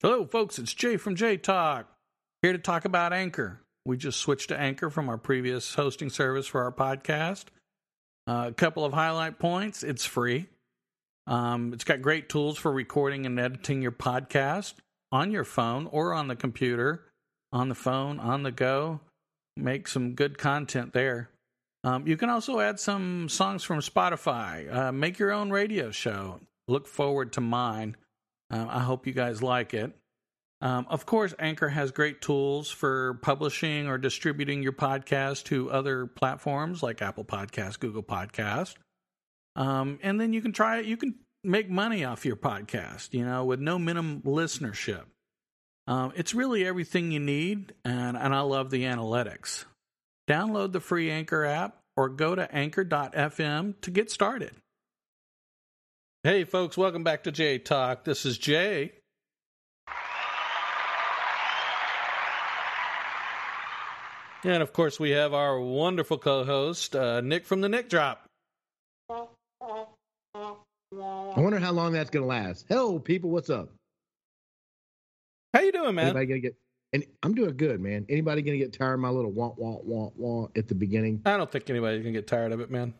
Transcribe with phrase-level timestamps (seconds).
[0.00, 0.60] Hello, folks.
[0.60, 1.88] It's Jay from Jay Talk.
[2.40, 3.62] Here to talk about Anchor.
[3.84, 7.46] We just switched to Anchor from our previous hosting service for our podcast.
[8.24, 10.46] Uh, a couple of highlight points it's free.
[11.26, 14.74] Um, it's got great tools for recording and editing your podcast
[15.10, 17.02] on your phone or on the computer,
[17.52, 19.00] on the phone, on the go.
[19.56, 21.28] Make some good content there.
[21.82, 24.72] Um, you can also add some songs from Spotify.
[24.72, 26.38] Uh, make your own radio show.
[26.68, 27.96] Look forward to mine.
[28.50, 29.92] Uh, I hope you guys like it.
[30.60, 36.06] Um, of course, Anchor has great tools for publishing or distributing your podcast to other
[36.06, 38.74] platforms like Apple Podcast, Google Podcast.
[39.54, 40.86] Um, and then you can try it.
[40.86, 45.04] You can make money off your podcast, you know, with no minimum listenership.
[45.86, 49.64] Um, it's really everything you need, and, and I love the analytics.
[50.28, 54.52] Download the free Anchor app or go to anchor.fm to get started.
[56.24, 58.02] Hey, folks, welcome back to Jay Talk.
[58.02, 58.90] This is Jay.
[64.42, 68.24] And of course, we have our wonderful co host, uh, Nick from the Nick Drop.
[69.08, 69.26] I
[71.36, 72.66] wonder how long that's going to last.
[72.68, 73.30] Hello, people.
[73.30, 73.68] What's up?
[75.54, 76.06] How you doing, man?
[76.06, 76.56] Anybody gonna get?
[76.94, 78.06] And I'm doing good, man.
[78.08, 81.22] Anybody gonna get tired of my little want, want, want, want at the beginning?
[81.26, 82.92] I don't think anybody's going to get tired of it, man.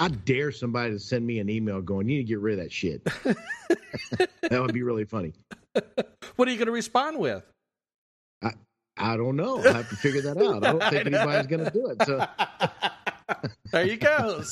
[0.00, 2.64] I dare somebody to send me an email going, "You need to get rid of
[2.64, 3.04] that shit."
[4.10, 5.34] that would be really funny.
[6.36, 7.44] what are you going to respond with?
[8.42, 8.52] I
[8.96, 9.62] I don't know.
[9.62, 10.64] I have to figure that out.
[10.64, 12.02] I don't think anybody's going to do it.
[12.06, 12.26] So
[13.72, 14.42] there you go.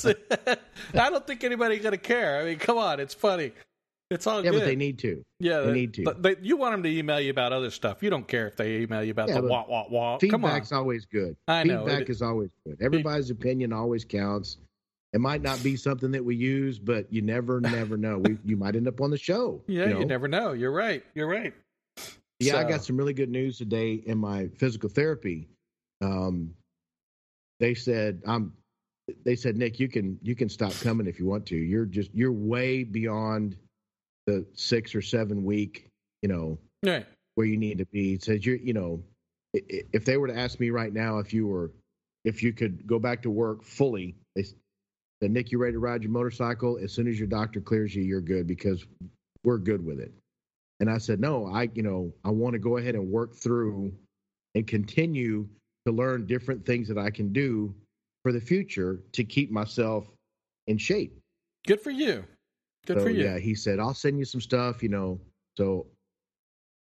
[0.93, 2.39] I don't think anybody's going to care.
[2.39, 3.51] I mean, come on, it's funny.
[4.11, 4.59] It's all yeah, good.
[4.59, 5.23] but they need to.
[5.39, 6.03] Yeah, they need to.
[6.03, 8.01] But they, you want them to email you about other stuff.
[8.01, 10.17] You don't care if they email you about Yeah, the wah wah wah.
[10.19, 11.35] Feedback's always good.
[11.47, 11.85] I know.
[11.85, 12.77] Feedback It- is always good.
[12.81, 14.57] Everybody's opinion always counts.
[15.11, 18.19] It might not be something that we use, but you never, never know.
[18.19, 19.61] We, you might end up on the show.
[19.67, 20.01] Yeah, you, know?
[20.01, 20.53] never know.
[20.53, 21.03] You're right.
[21.15, 21.53] You're right.
[22.39, 25.49] Yeah, I got some really good news today in my physical therapy.
[26.01, 26.53] Um,
[27.59, 28.53] they said I'm.
[29.25, 31.57] They said Nick, you can you can stop coming if you want to.
[31.57, 33.57] You're just you're way beyond
[34.27, 35.87] the six or seven week,
[36.21, 37.05] you know, Right.
[37.35, 38.13] where you need to be.
[38.13, 39.03] It says you're, you know,
[39.53, 41.71] if they were to ask me right now if you were,
[42.23, 44.45] if you could go back to work fully, they
[45.21, 46.79] said Nick, you're ready to ride your motorcycle?
[46.81, 48.85] As soon as your doctor clears you, you're good because
[49.43, 50.13] we're good with it.
[50.79, 53.91] And I said, no, I, you know, I want to go ahead and work through
[54.55, 55.47] and continue
[55.85, 57.73] to learn different things that I can do
[58.23, 60.07] for the future to keep myself
[60.67, 61.17] in shape.
[61.67, 62.23] Good for you.
[62.85, 63.25] Good so, for you.
[63.25, 65.19] Yeah, he said, I'll send you some stuff, you know.
[65.57, 65.85] So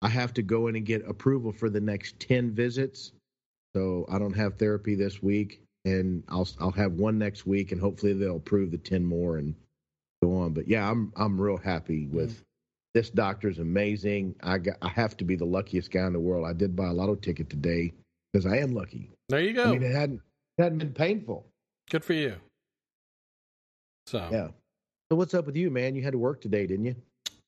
[0.02, 3.12] I have to go in and get approval for the next 10 visits.
[3.74, 7.80] So I don't have therapy this week and I'll I'll have one next week and
[7.80, 9.54] hopefully they'll approve the 10 more and
[10.22, 10.52] go on.
[10.52, 12.16] But yeah, I'm I'm real happy mm-hmm.
[12.16, 12.44] with
[12.94, 14.34] this doctor's amazing.
[14.42, 16.46] I got I have to be the luckiest guy in the world.
[16.46, 17.92] I did buy a lotto ticket today
[18.32, 19.10] because I am lucky.
[19.28, 19.64] There you go.
[19.64, 20.20] I mean, it hadn't
[20.58, 21.46] it hadn't been painful.
[21.90, 22.36] Good for you.
[24.06, 24.48] So Yeah.
[25.10, 25.94] So what's up with you, man?
[25.94, 26.96] You had to work today, didn't you?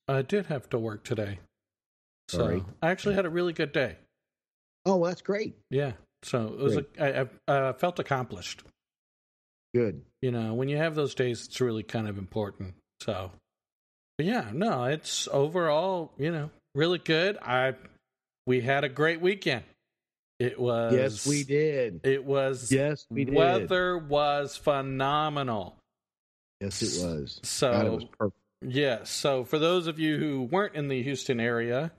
[0.07, 1.39] I did have to work today.
[2.27, 2.63] So Sorry.
[2.81, 3.97] I actually had a really good day.
[4.85, 5.55] Oh, well, that's great.
[5.69, 5.91] Yeah.
[6.23, 6.77] So it was.
[6.77, 8.63] A, I, I uh, felt accomplished.
[9.73, 10.01] Good.
[10.21, 12.75] You know, when you have those days, it's really kind of important.
[12.99, 13.31] So,
[14.17, 17.37] but yeah, no, it's overall, you know, really good.
[17.37, 17.75] I
[18.45, 19.63] we had a great weekend.
[20.39, 20.93] It was.
[20.93, 22.01] Yes, we did.
[22.03, 22.71] It was.
[22.71, 23.33] Yes, we did.
[23.33, 25.77] Weather was phenomenal.
[26.59, 27.39] Yes, it was.
[27.43, 28.37] So God, it was perfect.
[28.61, 28.99] Yeah.
[29.03, 31.91] So for those of you who weren't in the Houston area,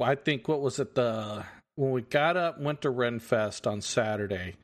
[0.00, 1.44] I think what was it the
[1.76, 4.56] when we got up went to Renfest on Saturday,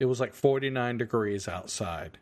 [0.00, 2.18] it was like 49 degrees outside.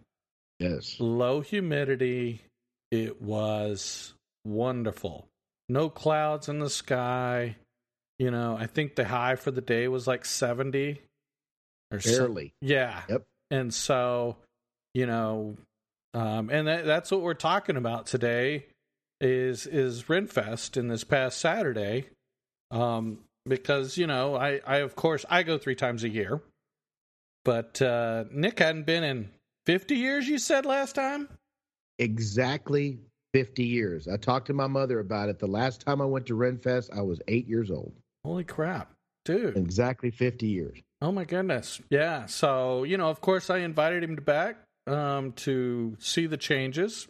[0.58, 0.96] Yes.
[0.98, 2.42] Low humidity.
[2.90, 4.14] It was
[4.44, 5.26] wonderful.
[5.68, 7.56] No clouds in the sky.
[8.18, 11.02] You know, I think the high for the day was like 70
[11.90, 12.52] or so- Barely.
[12.62, 13.02] yeah.
[13.08, 13.22] Yep.
[13.50, 14.36] And so,
[14.94, 15.56] you know,
[16.14, 18.66] um, and that, that's what we're talking about today
[19.20, 22.06] is is Renfest in this past Saturday.
[22.71, 26.41] Um, because you know, I I of course I go three times a year,
[27.45, 29.31] but uh, Nick hadn't been in
[29.66, 30.28] fifty years.
[30.28, 31.28] You said last time.
[31.98, 32.98] Exactly
[33.33, 34.07] 50 years.
[34.07, 35.39] I talked to my mother about it.
[35.39, 37.93] The last time I went to Renfest, I was eight years old.
[38.25, 38.93] Holy crap,
[39.25, 39.57] dude!
[39.57, 40.78] Exactly 50 years.
[41.01, 41.81] Oh my goodness.
[41.91, 42.27] Yeah.
[42.27, 47.09] So, you know, of course I invited him to back um to see the changes.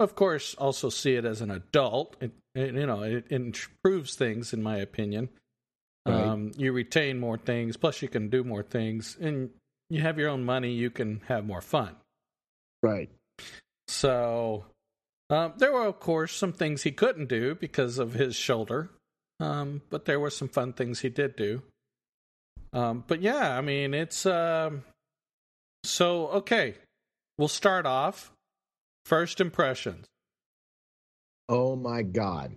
[0.00, 2.16] Of course, also see it as an adult.
[2.20, 5.28] It, it- you know, it, it improves things in my opinion.
[6.06, 6.14] Right.
[6.14, 9.50] Um you retain more things, plus you can do more things and
[9.90, 11.96] you have your own money, you can have more fun.
[12.82, 13.10] Right.
[13.88, 14.64] So,
[15.30, 18.90] Um, there were, of course, some things he couldn't do because of his shoulder,
[19.40, 21.62] um, but there were some fun things he did do.
[22.74, 24.84] Um, but yeah, I mean, it's um,
[25.84, 26.74] so okay.
[27.38, 28.32] We'll start off.
[29.06, 30.04] First impressions.
[31.48, 32.52] Oh my God.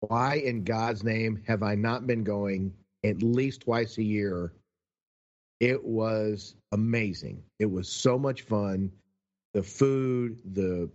[0.00, 2.72] Why in God's name have I not been going
[3.04, 4.52] at least twice a year?
[5.60, 7.42] It was amazing.
[7.58, 8.92] It was so much fun.
[9.54, 10.88] The food, the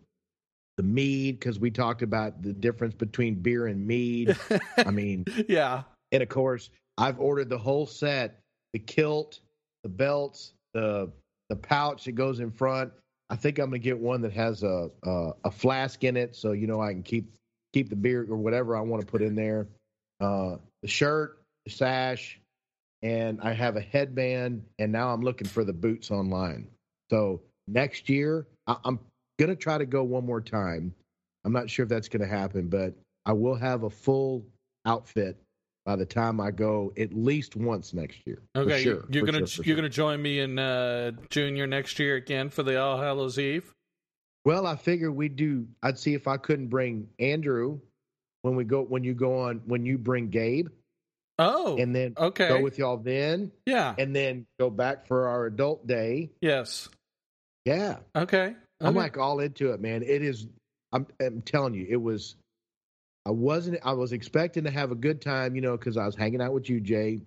[0.78, 4.36] the mead, because we talked about the difference between beer and mead.
[4.78, 5.84] I mean, yeah.
[6.12, 8.40] And of course, I've ordered the whole set:
[8.72, 9.40] the kilt,
[9.84, 11.12] the belts, the
[11.50, 12.92] the pouch that goes in front.
[13.30, 16.54] I think I'm gonna get one that has a a, a flask in it, so
[16.54, 17.30] you know I can keep
[17.74, 19.68] keep the beer or whatever I want to put in there.
[20.22, 22.40] Uh, the shirt, the sash,
[23.02, 24.64] and I have a headband.
[24.80, 26.68] And now I'm looking for the boots online.
[27.10, 29.00] So next year, I, I'm
[29.40, 30.94] gonna try to go one more time.
[31.44, 32.94] I'm not sure if that's gonna happen, but
[33.26, 34.46] I will have a full
[34.86, 35.38] outfit
[35.86, 38.42] by the time I go at least once next year.
[38.56, 39.66] Okay, sure, you're gonna sure, sure.
[39.66, 43.74] you're gonna join me in uh, Junior next year again for the All Hallows Eve.
[44.46, 45.68] Well, I figured we'd do.
[45.82, 47.80] I'd see if I couldn't bring Andrew
[48.42, 50.68] when we go when you go on when you bring Gabe.
[51.40, 53.52] Oh, and then okay, go with y'all then.
[53.66, 56.30] Yeah, and then go back for our adult day.
[56.42, 56.90] Yes.
[57.66, 57.98] Yeah.
[58.16, 58.48] Okay.
[58.48, 58.56] okay.
[58.82, 60.04] I'm like all into it, man.
[60.04, 60.48] It is.
[60.92, 62.36] I'm, I'm telling you, it was.
[63.26, 63.80] I wasn't.
[63.84, 66.54] I was expecting to have a good time, you know, because I was hanging out
[66.54, 67.22] with you, Jay,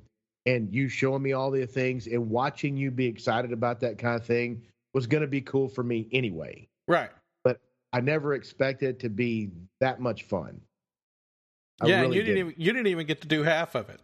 [0.45, 4.15] and you showing me all the things and watching you be excited about that kind
[4.15, 4.63] of thing
[4.93, 6.69] was going to be cool for me anyway.
[6.89, 7.11] Right.
[7.45, 7.61] But
[7.93, 9.51] I never expected it to be
[9.81, 10.61] that much fun.
[11.81, 12.41] I yeah, really you didn't did.
[12.41, 14.01] even you didn't even get to do half of it.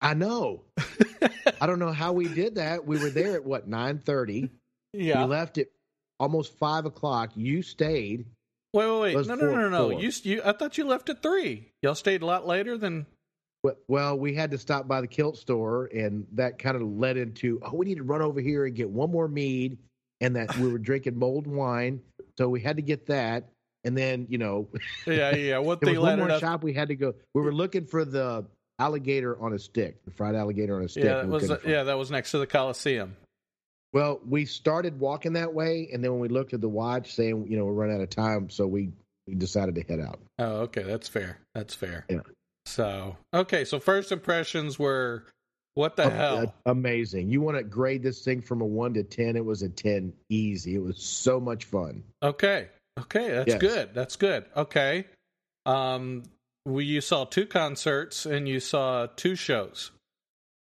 [0.00, 0.62] I know.
[1.60, 2.86] I don't know how we did that.
[2.86, 4.50] We were there at what nine thirty.
[4.92, 5.24] Yeah.
[5.24, 5.68] We left at
[6.18, 7.30] almost five o'clock.
[7.34, 8.26] You stayed.
[8.74, 9.26] Wait, wait, wait!
[9.26, 9.98] No, no, no, no, no.
[9.98, 11.72] You, you, I thought you left at three.
[11.82, 13.06] Y'all stayed a lot later than.
[13.88, 17.60] Well, we had to stop by the kilt store, and that kind of led into
[17.62, 19.78] oh, we need to run over here and get one more mead,
[20.20, 22.00] and that we were drinking mulled wine,
[22.36, 23.48] so we had to get that,
[23.84, 24.68] and then you know,
[25.06, 25.58] yeah, yeah.
[25.58, 27.14] What was one more shop we had to go.
[27.34, 28.46] We were looking for the
[28.78, 31.04] alligator on a stick, the fried alligator on a stick.
[31.04, 33.16] Yeah, that was yeah, that was next to the Coliseum.
[33.92, 37.46] Well, we started walking that way, and then when we looked at the watch, saying
[37.48, 38.90] you know we're running out of time, so we
[39.26, 40.20] we decided to head out.
[40.38, 41.38] Oh, okay, that's fair.
[41.54, 42.04] That's fair.
[42.08, 42.20] Yeah.
[42.66, 45.24] So okay, so first impressions were
[45.78, 46.52] what the hell?
[46.66, 47.30] Amazing.
[47.30, 49.36] You want to grade this thing from a one to ten?
[49.36, 50.74] It was a ten, easy.
[50.74, 52.02] It was so much fun.
[52.20, 52.68] Okay.
[52.98, 53.60] Okay, that's yes.
[53.60, 53.94] good.
[53.94, 54.44] That's good.
[54.56, 55.06] Okay.
[55.66, 56.24] Um,
[56.66, 59.92] we you saw two concerts and you saw two shows.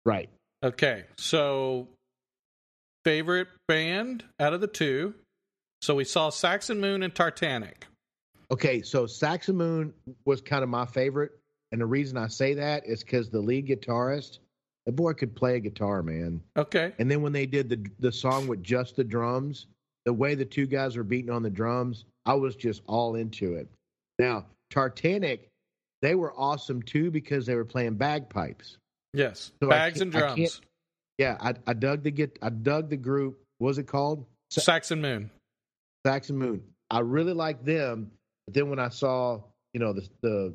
[0.05, 0.31] Right.
[0.65, 1.05] Okay.
[1.17, 1.87] So
[3.05, 5.15] favorite band out of the two.
[5.81, 7.87] So we saw Saxon Moon and Tartanic.
[8.51, 9.95] Okay, so Saxon Moon
[10.25, 11.33] was kind of my favorite,
[11.71, 14.39] and the reason I say that is because the lead guitarist,
[14.87, 16.41] the boy could play a guitar, man.
[16.57, 16.93] Okay.
[16.99, 19.67] And then when they did the the song with just the drums,
[20.05, 23.55] the way the two guys were beating on the drums, I was just all into
[23.55, 23.69] it.
[24.19, 25.49] Now Tartanic,
[26.03, 28.77] they were awesome too because they were playing bagpipes.
[29.13, 30.61] Yes, so bags and drums.
[31.19, 33.41] Yeah, I, I dug the get I dug the group.
[33.59, 34.27] What was it called?
[34.51, 35.31] Saxon Moon.
[36.05, 36.63] Saxon Moon.
[36.91, 38.11] I really liked them,
[38.47, 39.41] but then when I saw
[39.73, 40.55] you know the the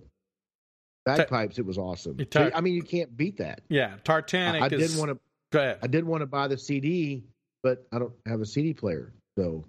[1.18, 2.18] bagpipes, it was awesome.
[2.30, 3.62] Tar- I mean, you can't beat that.
[3.70, 4.62] Yeah, Tartanic.
[4.62, 4.90] I, I is...
[4.90, 5.20] didn't want to.
[5.52, 5.80] Go ahead.
[5.82, 7.24] I did want to buy the CD,
[7.64, 9.66] but I don't have a CD player, so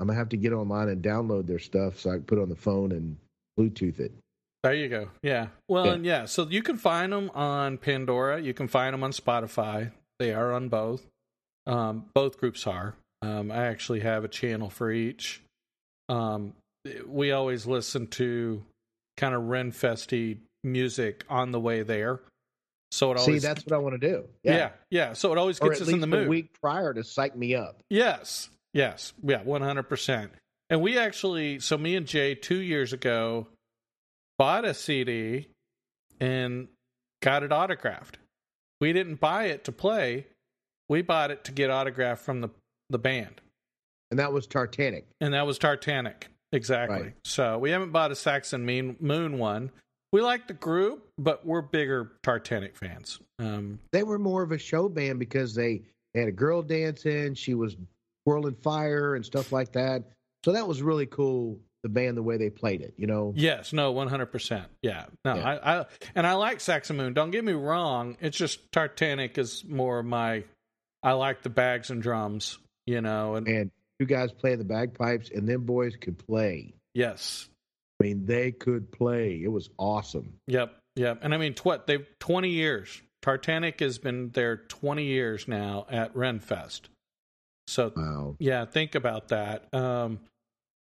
[0.00, 2.42] I'm gonna have to get online and download their stuff so I can put it
[2.42, 3.16] on the phone and
[3.58, 4.12] Bluetooth it.
[4.62, 5.10] There you go.
[5.22, 5.48] Yeah.
[5.68, 5.92] Well, yeah.
[5.92, 8.40] and yeah, so you can find them on Pandora.
[8.40, 9.92] You can find them on Spotify.
[10.18, 11.06] They are on both.
[11.66, 12.94] Um, both groups are.
[13.20, 15.42] Um, I actually have a channel for each.
[16.08, 16.54] Um,
[17.06, 18.62] we always listen to
[19.16, 22.20] kind of Renfesty music on the way there.
[22.90, 24.24] So it always see that's what I want to do.
[24.42, 24.70] Yeah, yeah.
[24.90, 25.12] yeah.
[25.14, 26.28] So it always gets us in the mood.
[26.28, 27.82] Week prior to psych me up.
[27.90, 30.30] Yes, yes, yeah, one hundred percent.
[30.70, 33.48] And we actually, so me and Jay two years ago
[34.38, 35.48] bought a CD
[36.20, 36.68] and
[37.20, 38.18] got it autographed.
[38.80, 40.26] We didn't buy it to play.
[40.88, 42.50] We bought it to get autographed from the
[42.90, 43.40] the band.
[44.10, 45.06] And that was Tartanic.
[45.20, 46.28] And that was Tartanic.
[46.52, 47.02] Exactly.
[47.02, 47.14] Right.
[47.24, 49.72] So we haven't bought a Saxon Mean Moon one.
[50.14, 53.18] We like the group, but we're bigger Tartanic fans.
[53.40, 57.34] Um, they were more of a show band because they, they had a girl dancing.
[57.34, 57.76] She was
[58.24, 60.04] whirling fire and stuff like that.
[60.44, 63.32] So that was really cool the band the way they played it, you know?
[63.34, 64.68] Yes, no, one hundred percent.
[64.82, 65.48] Yeah, no, yeah.
[65.48, 67.12] I, I and I like Saxon Moon.
[67.12, 70.44] Don't get me wrong; it's just Tartanic is more my.
[71.02, 75.30] I like the bags and drums, you know, and and you guys play the bagpipes,
[75.34, 76.74] and them boys could play.
[76.94, 77.48] Yes,
[78.04, 79.40] mean, they could play.
[79.42, 80.34] It was awesome.
[80.46, 81.18] Yep, yep.
[81.22, 83.00] And I mean, what they've twenty years.
[83.22, 86.82] Tartanic has been there twenty years now at Renfest.
[87.66, 88.36] So Wow.
[88.38, 89.72] yeah, think about that.
[89.72, 90.20] Um,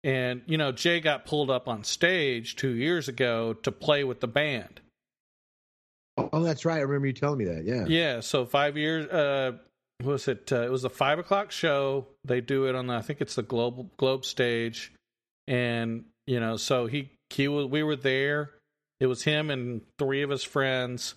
[0.03, 4.21] and you know, Jay got pulled up on stage two years ago to play with
[4.21, 4.79] the band.
[6.17, 6.77] Oh, that's right.
[6.77, 7.65] I remember you telling me that.
[7.65, 7.85] Yeah.
[7.87, 9.05] Yeah, so five years.
[9.07, 9.57] Uh,
[10.01, 10.51] what was it?
[10.51, 12.07] Uh, it was a five o'clock show.
[12.23, 12.93] They do it on the.
[12.93, 14.93] I think it's the globe globe stage,
[15.47, 17.65] and you know, so he he was.
[17.65, 18.51] We were there.
[18.99, 21.15] It was him and three of his friends,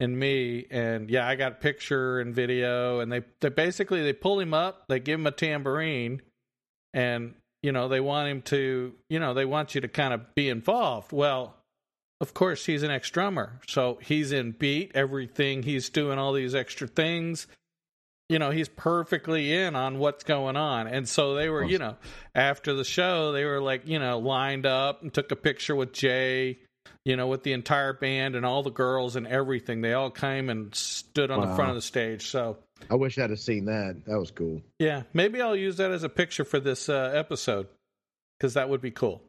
[0.00, 0.66] and me.
[0.68, 2.98] And yeah, I got picture and video.
[2.98, 4.86] And they they basically they pull him up.
[4.88, 6.22] They give him a tambourine,
[6.92, 8.94] and you know they want him to.
[9.08, 11.12] You know they want you to kind of be involved.
[11.12, 11.54] Well,
[12.20, 16.54] of course he's an ex drummer so he's in beat everything he's doing all these
[16.54, 17.46] extra things
[18.28, 20.86] you know he's perfectly in on what's going on.
[20.86, 21.96] And so they were you know
[22.34, 25.92] after the show they were like you know lined up and took a picture with
[25.92, 26.58] jay
[27.04, 29.80] you know with the entire band and all the girls and everything.
[29.80, 32.28] They all came and stood on the front of the stage.
[32.28, 32.58] So
[32.90, 34.02] I wish I'd have seen that.
[34.06, 34.62] That was cool.
[34.78, 35.02] yeah.
[35.14, 37.68] Maybe i'll use that as a picture for this uh, episode
[38.38, 39.22] because that would be cool.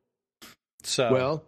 [0.83, 1.45] So Well,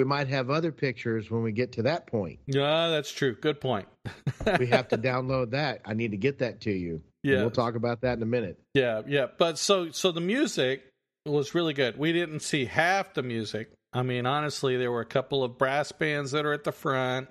[0.00, 2.38] we might have other pictures when we get to that point.
[2.46, 3.86] yeah that's true good point
[4.58, 5.82] We have to download that.
[5.84, 6.94] I need to get that to you.
[6.94, 7.40] And Yeah.
[7.40, 8.58] We'll talk about that in a minute.
[8.72, 9.26] Yeah, yeah.
[9.36, 10.82] But so so the music
[11.26, 11.98] was really good.
[11.98, 13.72] We didn't see half the music.
[13.92, 17.28] I mean, honestly, there were a couple of brass bands that are at the front.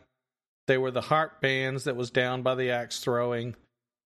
[0.67, 3.55] They were the harp bands that was down by the axe throwing.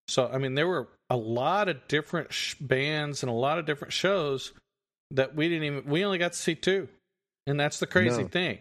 [0.08, 3.66] So I mean, there were a lot of different sh- bands and a lot of
[3.66, 4.54] different shows
[5.12, 5.92] that we didn't even.
[5.92, 6.88] We only got to see two,
[7.48, 8.28] and that's the crazy No.
[8.28, 8.60] thing.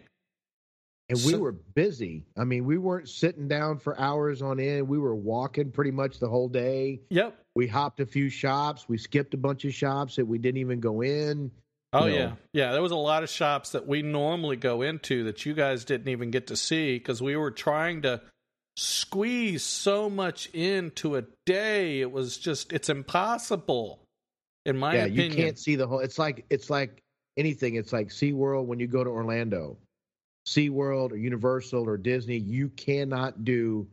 [1.09, 2.25] And we were busy.
[2.37, 4.87] I mean, we weren't sitting down for hours on end.
[4.87, 7.01] We were walking pretty much the whole day.
[7.09, 7.37] Yep.
[7.55, 8.87] We hopped a few shops.
[8.87, 11.51] We skipped a bunch of shops that we didn't even go in.
[11.91, 12.17] Oh you know.
[12.17, 12.71] yeah, yeah.
[12.71, 16.07] There was a lot of shops that we normally go into that you guys didn't
[16.07, 18.21] even get to see because we were trying to
[18.77, 22.01] squeeze so much into a day.
[22.01, 23.99] It was just it's impossible,
[24.65, 25.31] in my yeah, opinion.
[25.31, 25.99] you can't see the whole.
[25.99, 27.02] It's like it's like
[27.37, 27.75] anything.
[27.75, 29.77] It's like SeaWorld when you go to Orlando,
[30.47, 32.37] SeaWorld or Universal or Disney.
[32.37, 33.87] You cannot do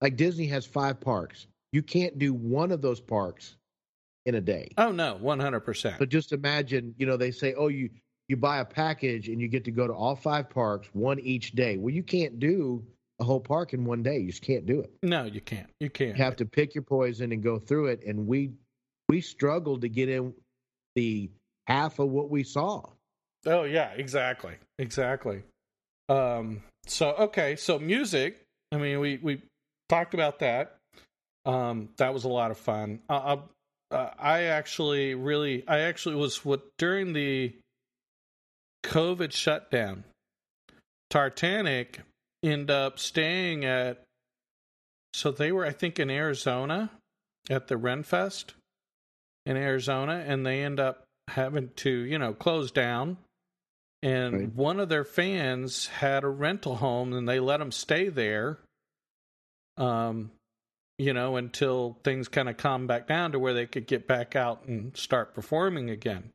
[0.00, 1.46] like Disney has five parks.
[1.72, 3.56] You can't do one of those parks
[4.24, 4.72] in a day.
[4.78, 5.96] Oh no, one hundred percent.
[5.98, 7.90] But just imagine, you know, they say, oh, you
[8.28, 11.52] you buy a package and you get to go to all five parks, one each
[11.52, 11.76] day.
[11.76, 12.84] Well, you can't do
[13.20, 14.18] a whole park in one day.
[14.18, 14.92] You just can't do it.
[15.02, 15.70] No, you can't.
[15.80, 16.16] You can't.
[16.16, 18.04] You have to pick your poison and go through it.
[18.04, 18.50] And we
[19.08, 20.34] we struggled to get in
[20.96, 21.30] the
[21.66, 22.82] half of what we saw.
[23.44, 25.42] Oh yeah, exactly, exactly.
[26.08, 26.62] Um.
[26.86, 28.42] So okay, so music.
[28.72, 29.42] I mean, we we
[29.88, 30.76] talked about that.
[31.44, 33.00] Um, that was a lot of fun.
[33.08, 33.36] Uh,
[33.90, 37.54] uh, I actually really, I actually was what during the
[38.84, 40.04] COVID shutdown.
[41.10, 42.00] Tartanic
[42.42, 44.02] end up staying at.
[45.14, 46.90] So they were, I think, in Arizona
[47.48, 48.52] at the Renfest
[49.46, 53.16] in Arizona, and they end up having to, you know, close down.
[54.02, 54.54] And Right.
[54.54, 58.58] one of their fans had a rental home, and they let them stay there.
[59.76, 60.30] Um,
[60.98, 64.34] you know, until things kind of calm back down to where they could get back
[64.34, 66.30] out and start performing again.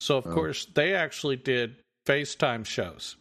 [0.00, 0.34] So of Oh.
[0.34, 3.16] course they actually did FaceTime shows.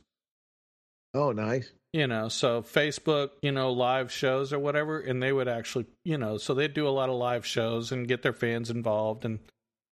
[1.14, 1.72] Oh, nice.
[1.94, 6.18] You know, so Facebook, you know, live shows or whatever, and they would actually, you
[6.18, 9.40] know, so they'd do a lot of live shows and get their fans involved and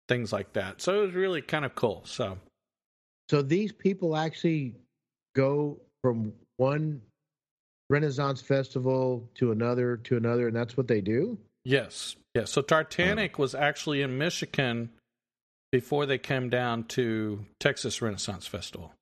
[0.09, 0.81] things like that.
[0.81, 2.03] So it was really kind of cool.
[2.05, 2.39] So
[3.29, 4.75] So these people actually
[5.35, 7.03] go from one
[7.89, 11.39] Renaissance festival to another to another, and that's what they do.
[11.65, 12.51] Yes, yes.
[12.51, 14.91] So Tartanic was actually in Michigan
[15.73, 18.93] before they came down to Texas Renaissance Festival.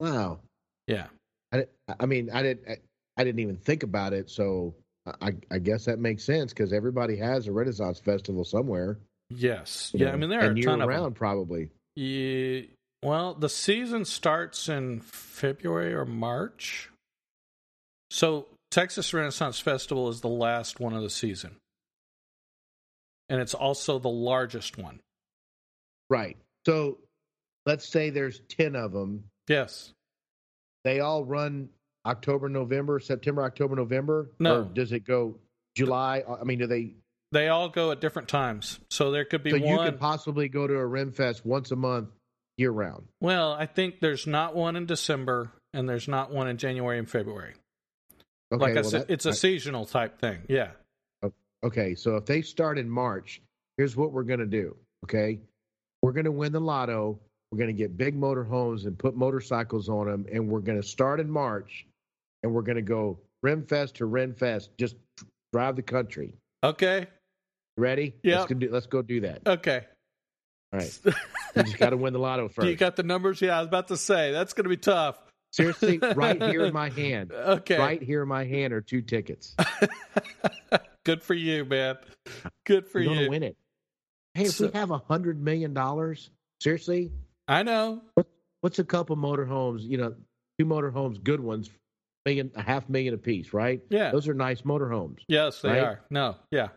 [0.00, 0.40] Wow.
[0.86, 1.06] Yeah,
[1.52, 1.66] I,
[1.98, 2.68] I mean, I didn't.
[2.68, 2.76] I,
[3.16, 4.28] I didn't even think about it.
[4.28, 4.74] So
[5.22, 8.98] I, I guess that makes sense because everybody has a Renaissance festival somewhere.
[9.34, 10.12] Yes, yeah.
[10.12, 11.70] I mean, there are a ton of probably.
[11.96, 12.62] Yeah,
[13.02, 16.90] well, the season starts in February or March.
[18.10, 21.56] So Texas Renaissance Festival is the last one of the season,
[23.28, 25.00] and it's also the largest one.
[26.10, 26.36] Right.
[26.66, 26.98] So
[27.66, 29.24] let's say there's ten of them.
[29.48, 29.92] Yes.
[30.84, 31.70] They all run
[32.06, 34.30] October, November, September, October, November.
[34.38, 34.60] No.
[34.60, 35.36] Or does it go
[35.74, 36.22] July?
[36.40, 36.94] I mean, do they?
[37.34, 38.78] They all go at different times.
[38.90, 42.10] So there could be So you could possibly go to a Renfest once a month,
[42.56, 43.08] year round.
[43.20, 47.10] Well, I think there's not one in December and there's not one in January and
[47.10, 47.54] February.
[48.52, 50.42] Okay, like I well, said, that- it's a I- seasonal type thing.
[50.48, 50.70] Yeah.
[51.64, 53.42] Okay, so if they start in March,
[53.78, 54.76] here's what we're going to do.
[55.04, 55.40] Okay,
[56.02, 57.18] we're going to win the lotto
[57.50, 60.86] We're going to get big motorhomes and put motorcycles on them, and we're going to
[60.86, 61.84] start in March,
[62.44, 64.94] and we're going to go Renfest to Renfest, just
[65.52, 66.34] drive the country.
[66.62, 67.08] Okay.
[67.76, 68.14] Ready?
[68.22, 68.40] Yeah.
[68.40, 69.42] Let's go do, let's go do that.
[69.46, 69.82] Okay.
[70.72, 71.00] All right.
[71.56, 72.66] You just got to win the lotto first.
[72.66, 73.40] You got the numbers?
[73.40, 75.16] Yeah, I was about to say that's going to be tough.
[75.52, 77.30] Seriously, right here in my hand.
[77.30, 77.78] Okay.
[77.78, 79.54] Right here in my hand are two tickets.
[81.04, 81.98] Good for you, man.
[82.66, 83.24] Good for You're going you.
[83.26, 83.56] to win it.
[84.34, 87.12] Hey, if So- we have a hundred million dollars, seriously,
[87.46, 88.02] I know.
[88.62, 89.82] what's a couple motorhomes?
[89.82, 90.14] You know,
[90.58, 91.70] two motorhomes, good ones,
[92.26, 93.80] million, a half million apiece, right?
[93.90, 94.10] Yeah.
[94.10, 95.18] Those are nice motorhomes.
[95.28, 95.78] Yes, they Right?
[95.84, 96.00] are.
[96.10, 96.34] No.
[96.50, 96.70] Yeah.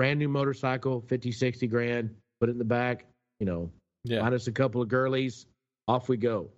[0.00, 3.04] Brand new motorcycle, 50, 60 grand, put it in the back,
[3.38, 3.70] you know,
[4.04, 4.22] Yeah.
[4.22, 5.44] minus a couple of girlies,
[5.88, 6.48] off we go.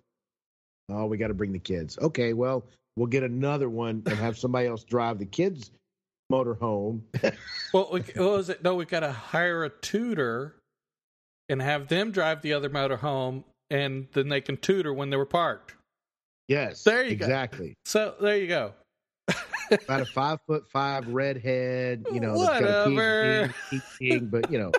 [0.87, 1.97] Oh, we got to bring the kids.
[1.97, 2.63] Okay, well,
[2.95, 5.71] we'll get another one and have somebody else drive the kids'
[6.31, 7.01] motorhome.
[7.73, 8.63] Well, we, what was it?
[8.63, 10.55] No, we got to hire a tutor
[11.49, 15.17] and have them drive the other motor home, and then they can tutor when they
[15.17, 15.75] were parked.
[16.47, 17.25] Yes, There you go.
[17.25, 17.73] exactly.
[17.83, 18.71] So there you go.
[19.85, 23.53] About a five foot five redhead, you know, that's got a Whatever.
[23.69, 24.71] Teaching, but you know,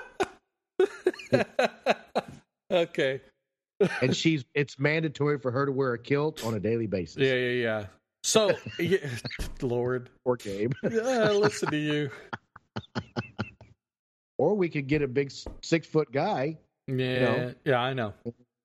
[2.70, 3.20] okay.
[4.00, 7.16] and she's it's mandatory for her to wear a kilt on a daily basis.
[7.18, 7.86] Yeah, yeah, yeah.
[8.24, 8.98] So, yeah,
[9.60, 10.72] Lord, Poor Gabe.
[10.82, 12.10] yeah, listen to you.
[14.38, 15.32] Or we could get a big
[15.62, 16.58] six foot guy.
[16.86, 17.54] Yeah, know.
[17.64, 18.14] yeah, I know.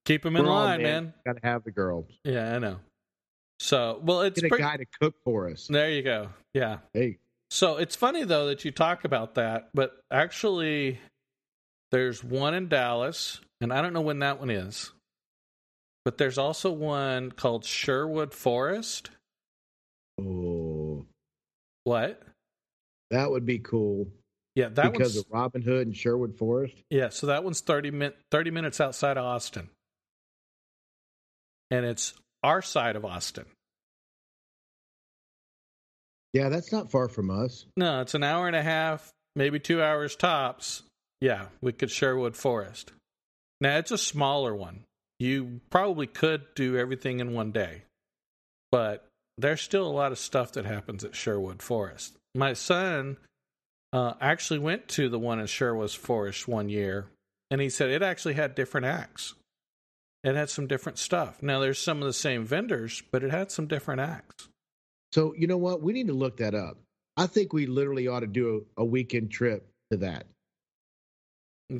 [0.06, 1.04] Keep him in We're line, men.
[1.04, 1.14] man.
[1.26, 2.08] Got to have the girl.
[2.24, 2.78] Yeah, I know.
[3.60, 5.68] So, well, it's Get a guy to cook for us.
[5.68, 6.30] There you go.
[6.54, 6.78] Yeah.
[6.94, 7.18] Hey,
[7.50, 11.00] So it's funny though that you talk about that, but actually,
[11.92, 14.92] there's one in Dallas, and I don't know when that one is.
[16.06, 19.10] But there's also one called Sherwood Forest.
[20.22, 21.06] oh,
[21.84, 22.22] What?
[23.12, 24.08] that would be cool
[24.56, 26.76] Yeah, that because of Robin Hood and Sherwood Forest.
[26.90, 27.10] yeah.
[27.10, 29.70] So that one's 30, min- 30 minutes outside of Austin,
[31.72, 32.14] and it's
[32.44, 33.46] our side of Austin.
[36.34, 37.66] Yeah, that's not far from us.
[37.76, 40.84] No, it's an hour and a half, maybe two hours tops.
[41.22, 42.92] Yeah, we could Sherwood Forest.
[43.60, 44.84] Now it's a smaller one.
[45.18, 47.84] You probably could do everything in one day,
[48.72, 49.06] but
[49.38, 52.16] there's still a lot of stuff that happens at Sherwood Forest.
[52.36, 53.18] My son
[53.92, 57.08] uh, actually went to the one in Sherwood Forest one year,
[57.52, 59.34] and he said it actually had different acts.
[60.24, 61.42] It had some different stuff.
[61.42, 64.50] Now there's some of the same vendors, but it had some different acts.
[65.14, 65.82] So you know what?
[65.82, 66.78] We need to look that up.
[67.16, 70.26] I think we literally ought to do a, a weekend trip to that.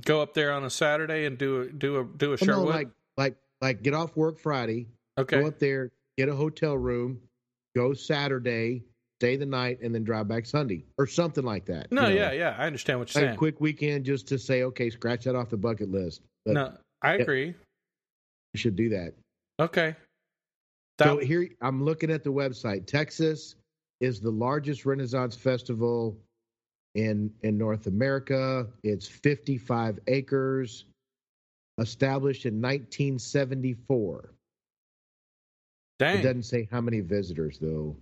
[0.06, 2.66] Go up there on a Saturday and do a, do a do a oh, Sherwood.
[2.66, 5.42] no, like like like get off work Friday, okay.
[5.42, 7.20] go up there, get a hotel room,
[7.76, 8.84] go Saturday,
[9.20, 11.92] stay the night, and then drive back Sunday or something like that.
[11.92, 12.22] No, you know?
[12.22, 12.56] yeah, yeah.
[12.58, 13.38] I understand what you're Like a saying.
[13.38, 16.22] quick weekend just to say, okay, scratch that off the bucket list.
[16.46, 17.56] But no, I agree.
[18.54, 19.14] We should do that.
[19.60, 19.96] Okay.
[20.98, 22.86] That, so here I'm looking at the website.
[22.86, 23.56] Texas
[24.02, 26.18] is the largest Renaissance festival
[26.96, 28.68] in in North America.
[28.84, 30.86] It's 55 acres,
[31.80, 34.34] established in 1974.
[36.00, 36.20] Dang.
[36.20, 37.96] It doesn't say how many visitors though.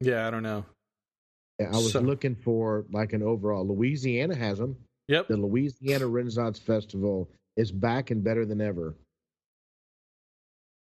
[0.00, 0.64] Yeah, I don't know.
[1.60, 3.66] I was So- looking for like an overall.
[3.66, 4.76] Louisiana has them.
[5.08, 5.28] Yep.
[5.28, 8.94] The Louisiana Renaissance Festival is back and better than ever.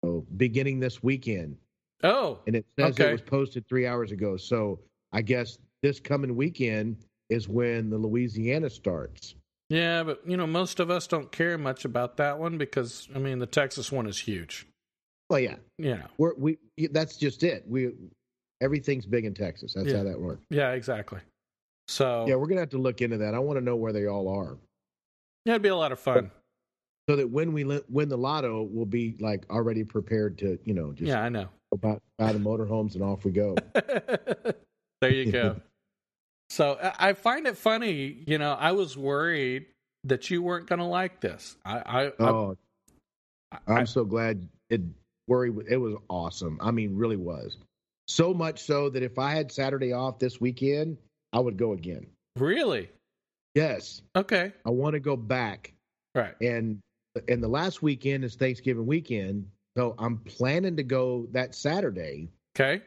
[0.06, 1.56] So beginning this weekend.
[2.04, 3.08] Oh, and it says Okay.
[3.08, 4.36] it was posted three hours ago.
[4.36, 4.78] So
[5.12, 9.34] I guess this coming weekend is when the Louisiana starts.
[9.68, 13.18] yeah, but you know, most of us don't care much about that one because I
[13.18, 14.66] mean, the Texas one is huge.
[15.28, 16.58] Well, yeah, yeah, we're, we
[16.92, 17.64] that's just it.
[17.66, 17.90] We
[18.60, 19.74] everything's big in Texas.
[19.74, 19.98] That's Yeah.
[19.98, 20.42] how that works.
[20.50, 21.18] Yeah, exactly.
[21.88, 23.34] So Yeah, we're gonna have to look into that.
[23.34, 24.56] I want to know where they all are,
[25.46, 26.30] yeah, it'd be a lot of fun.
[27.08, 30.92] So that when we win the lotto, we'll be like already prepared to, you know,
[30.92, 31.48] just Yeah, I know.
[31.80, 33.54] buy, buy the motorhomes and off we go.
[35.00, 35.60] there you go.
[36.50, 38.24] so I find it funny.
[38.26, 39.66] You know, I was worried
[40.04, 41.56] that you weren't going to like this.
[41.64, 42.56] I, I, Oh,
[43.52, 44.80] I, I'm so glad it
[45.28, 46.58] worry it was awesome.
[46.60, 47.56] I mean, really was.
[48.08, 50.96] So much so that if I had Saturday off this weekend,
[51.32, 52.06] I would go again.
[52.36, 52.90] really
[53.54, 54.52] Yes, okay.
[54.66, 55.72] I want to go back.
[56.14, 56.34] Right.
[56.42, 56.78] And
[57.28, 62.28] and the last weekend is Thanksgiving weekend, so I'm planning to go that Saturday.
[62.56, 62.82] Okay.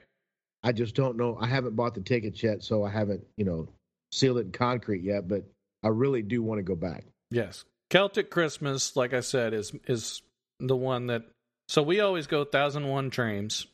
[0.64, 1.38] I just don't know.
[1.40, 3.70] I haven't bought the tickets yet, so I haven't, you know,
[4.12, 5.28] sealed it in concrete yet.
[5.28, 5.44] But
[5.84, 7.06] I really do want to go back.
[7.32, 7.64] Yes.
[7.90, 10.22] Celtic Christmas, like I said, is is
[10.60, 11.24] the one that
[11.68, 13.68] so we always go Thousand One Dreams.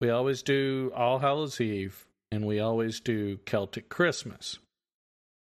[0.00, 4.58] We always do All Hallows Eve and we always do Celtic Christmas.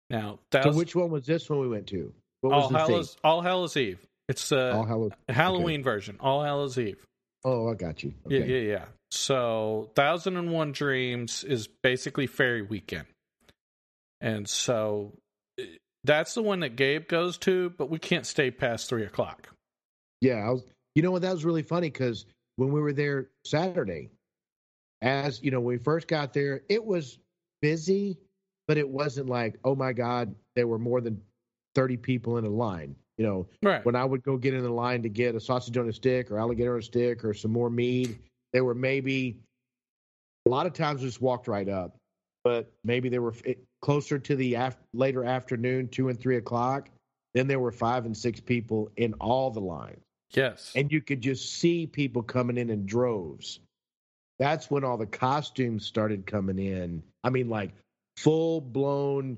[0.09, 2.11] Now So which one was this one we went to?
[2.41, 2.69] What was All?
[2.71, 3.99] Hallows All Hallows Eve.
[4.27, 5.11] It's uh, All Hallows.
[5.29, 7.03] Halloween version, All Hallows Eve.
[7.43, 8.13] Oh, I got you.
[8.27, 8.65] Yeah, Okay.
[8.67, 8.85] yeah, yeah.
[9.09, 13.07] So, Thousand and One Dreams is basically Fairy Weekend,
[14.21, 15.17] and so
[15.59, 15.65] eh,
[16.03, 19.49] that's the one that Gabe goes to, but we can't stay past three o'clock.
[20.21, 20.63] Yeah, I was.
[20.95, 21.23] You know what?
[21.23, 22.25] That was really funny because
[22.57, 24.11] when we were there Saturday,
[25.01, 27.17] as you know, when we first got there, it was
[27.61, 28.17] busy,
[28.67, 31.21] but it wasn't like, oh my God, there were more than
[31.75, 32.95] thirty people in a line.
[33.17, 33.85] You know, Right.
[33.85, 36.31] when I would go get in the line to get a sausage on a stick
[36.31, 38.17] or alligator on a stick or some more meat,
[38.53, 39.37] there were maybe
[40.45, 41.95] a lot of times just walked right up,
[42.43, 43.33] but maybe they were
[43.81, 46.89] closer to the af- later afternoon, two and three o'clock.
[47.33, 50.01] Then there were five and six people in all the lines,
[50.33, 50.71] Yes.
[50.75, 53.59] and you could just see people coming in in droves.
[54.39, 57.03] That's when all the costumes started coming in.
[57.23, 57.71] I mean, like
[58.17, 59.37] full blown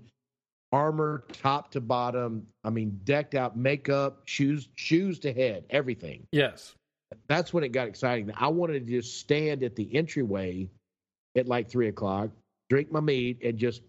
[0.73, 2.47] armor top to bottom.
[2.65, 6.27] I mean, decked out makeup, shoes, shoes to head, everything.
[6.33, 6.75] yes.
[7.27, 8.31] That's when it got exciting.
[8.36, 10.67] I wanted to just stand at the entryway
[11.38, 12.31] at like three o'clock,
[12.71, 13.83] drink my meat, and just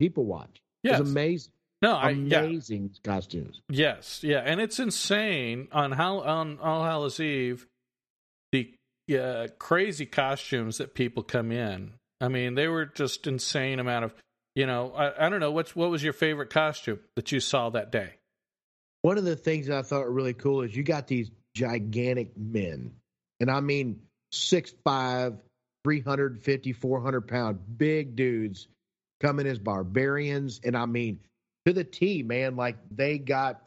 [0.00, 0.48] people watch.
[0.82, 1.00] It Yes.
[1.00, 1.52] was amazing,
[1.82, 2.40] no, I yeah.
[2.44, 3.60] amazing costumes.
[3.68, 7.66] Yes, yeah, and it's insane on how on All Hallows Eve,
[8.52, 8.72] the
[9.14, 11.92] uh, crazy costumes that people come in.
[12.22, 14.14] I mean, they were just insane amount of.
[14.56, 17.68] You know, I, I don't know what's what was your favorite costume that you saw
[17.70, 18.14] that day.
[19.02, 22.36] One of the things that I thought were really cool is you got these gigantic
[22.38, 22.92] men,
[23.38, 24.00] and I mean
[24.32, 25.36] 6'5",
[25.84, 28.66] 350, 400 pound big dudes
[29.20, 31.20] coming as barbarians, and I mean
[31.66, 32.56] to the T, man.
[32.56, 33.62] Like they got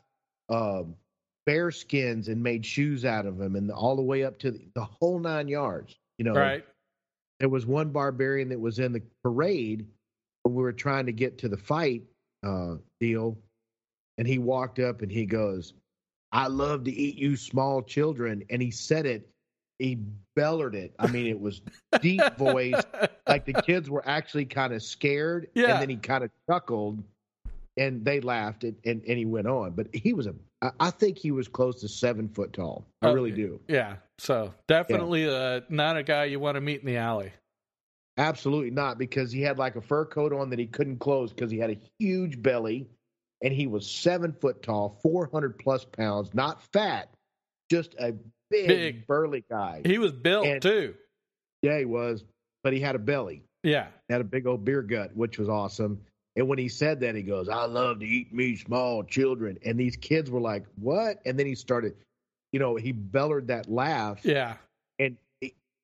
[0.49, 0.95] um,
[1.45, 4.62] bear skins and made shoes out of them, and all the way up to the,
[4.73, 5.95] the whole nine yards.
[6.17, 6.65] You know, Right?
[7.39, 9.86] there was one barbarian that was in the parade
[10.43, 12.04] when we were trying to get to the fight
[12.43, 13.38] uh, deal,
[14.17, 15.73] and he walked up and he goes,
[16.32, 19.28] "I love to eat you, small children," and he said it.
[19.80, 19.97] He
[20.36, 20.93] bellered it.
[20.99, 21.62] I mean, it was
[22.02, 22.82] deep voice.
[23.28, 25.71] Like the kids were actually kind of scared, Yeah.
[25.73, 27.02] and then he kind of chuckled,
[27.78, 29.71] and they laughed, and, and and he went on.
[29.71, 30.36] But he was a
[30.82, 32.86] I think he was close to seven foot tall.
[33.02, 33.62] I Oh, really do.
[33.69, 33.95] Yeah.
[34.17, 37.32] So definitely uh, not a guy you want to meet in the alley.
[38.19, 41.49] Absolutely not, because he had like a fur coat on that he couldn't close because
[41.49, 42.88] he had a huge belly
[43.41, 47.10] and he was seven foot tall, 400 plus pounds, not fat,
[47.71, 48.13] just a
[48.51, 49.08] big, Big.
[49.08, 49.82] burly guy.
[49.86, 50.95] He was built And- too.
[51.62, 52.23] yeah, he was,
[52.63, 53.88] but he had a belly, Yeah.
[54.10, 56.01] He had a big old beer gut, which was awesome.
[56.36, 59.58] And when he said that, he goes, I love to eat me small children.
[59.65, 61.21] And these kids were like, What?
[61.25, 61.95] And then he started,
[62.51, 64.23] you know, he bellered that laugh.
[64.25, 64.55] Yeah.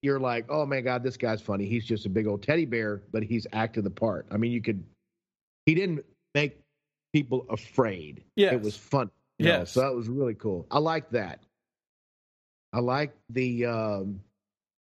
[0.06, 1.66] You're like, oh my god, this guy's funny.
[1.66, 4.26] He's just a big old teddy bear, but he's acted the part.
[4.32, 4.84] I mean, you could.
[5.66, 6.60] He didn't make
[7.14, 8.24] people afraid.
[8.36, 8.54] Yes.
[8.54, 9.10] it was fun.
[9.40, 9.64] Yeah.
[9.66, 10.66] so that was really cool.
[10.72, 11.40] I like that.
[12.74, 13.66] I like the.
[13.66, 14.22] um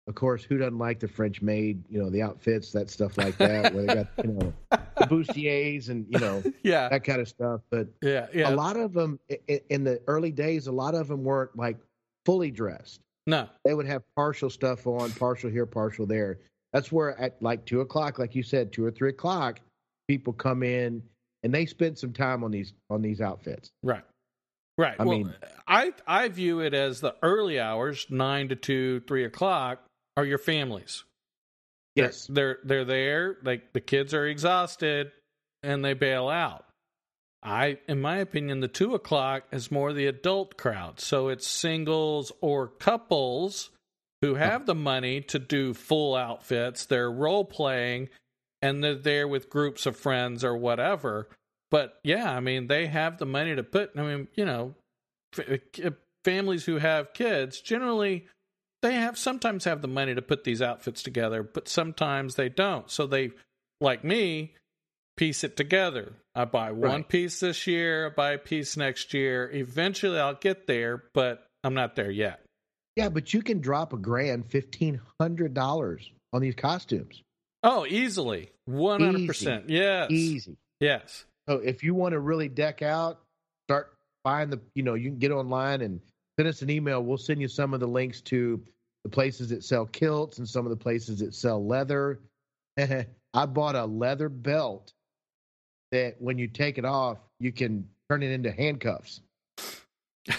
[0.08, 1.84] of course, who doesn't like the French maid?
[1.88, 4.54] You know, the outfits, that stuff like that, where they got you know
[4.98, 6.90] the bustiers and you know Yeah.
[6.90, 7.62] that kind of stuff.
[7.70, 8.26] But Yeah.
[8.34, 8.50] Yeah.
[8.50, 9.20] a lot of them
[9.70, 11.78] in the early days, a lot of them weren't like
[12.26, 13.50] fully dressed no.
[13.64, 16.40] they would have partial stuff on, partial here, partial there.
[16.74, 19.60] That's where at like two o'clock, like you said, two or three o'clock,
[20.08, 21.02] people come in
[21.44, 23.72] and they spend some time on these on these outfits.
[23.84, 24.04] Right.
[24.78, 24.96] Right.
[25.00, 25.34] I well, mean-
[25.68, 29.84] I I view it as the early hours, nine to two, three o'clock,
[30.18, 31.04] are your families.
[31.96, 32.28] They're- Yes.
[32.30, 33.38] They're they're there.
[33.44, 35.12] Like the kids are exhausted
[35.64, 36.66] and they bail out.
[37.44, 41.00] I in my opinion, the two o'clock is more the adult crowd.
[41.00, 43.70] So it's singles or couples
[44.22, 46.86] who have the money to do full outfits.
[46.86, 48.10] They're role playing
[48.62, 51.28] and they're there with groups of friends or whatever.
[51.72, 53.92] But yeah, I mean, they have the money to put.
[53.98, 54.76] I mean, you know,
[55.38, 55.92] f- uh,
[56.24, 58.28] families who have kids generally
[58.82, 62.90] they have sometimes have the money to put these outfits together, but sometimes they don't.
[62.90, 63.32] So they,
[63.80, 64.56] like me,
[65.16, 66.14] piece it together.
[66.36, 67.10] I buy one Right.
[67.10, 69.50] piece this year, I buy a piece next year.
[69.52, 72.42] Eventually, I'll get there, but I'm not there yet.
[72.96, 77.22] Yeah, but you can drop a grand, fifteen hundred dollars on these costumes.
[77.64, 79.70] Oh, easily, one hundred percent.
[79.70, 80.58] Yes, Easy.
[80.80, 83.20] yes, So if you want to really deck out,
[83.68, 84.60] start buying the.
[84.76, 86.02] You know, you can get online and
[86.40, 87.04] send us an email.
[87.04, 88.62] We'll send you some of the links to
[89.04, 92.20] the places that sell kilts and some of the places that sell leather.
[92.78, 94.92] I bought a leather belt
[95.92, 99.22] that when you take it off, you can turn it into handcuffs.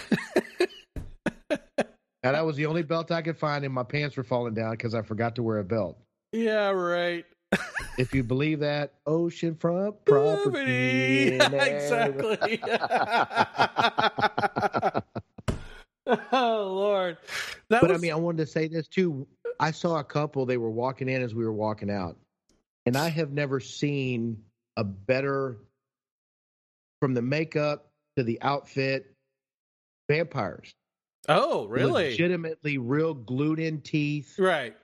[2.23, 4.71] Now that was the only belt I could find, and my pants were falling down
[4.71, 5.97] because I forgot to wear a belt.
[6.31, 7.25] yeah, right.
[7.99, 11.35] If you believe that, oceanfront property.
[11.35, 12.59] exactly.
[16.31, 17.17] oh Lord.
[17.69, 19.27] That but was, I mean, I wanted to say this too.
[19.59, 20.47] I saw a couple.
[20.47, 22.17] They were walking in as we were walking out,
[22.87, 24.41] and I have never seen
[24.77, 25.57] a better,
[27.01, 29.13] from the makeup to the outfit,
[30.09, 30.73] vampires.
[31.29, 32.09] oh really?
[32.09, 34.75] Legitimately, real glued-in teeth, Right,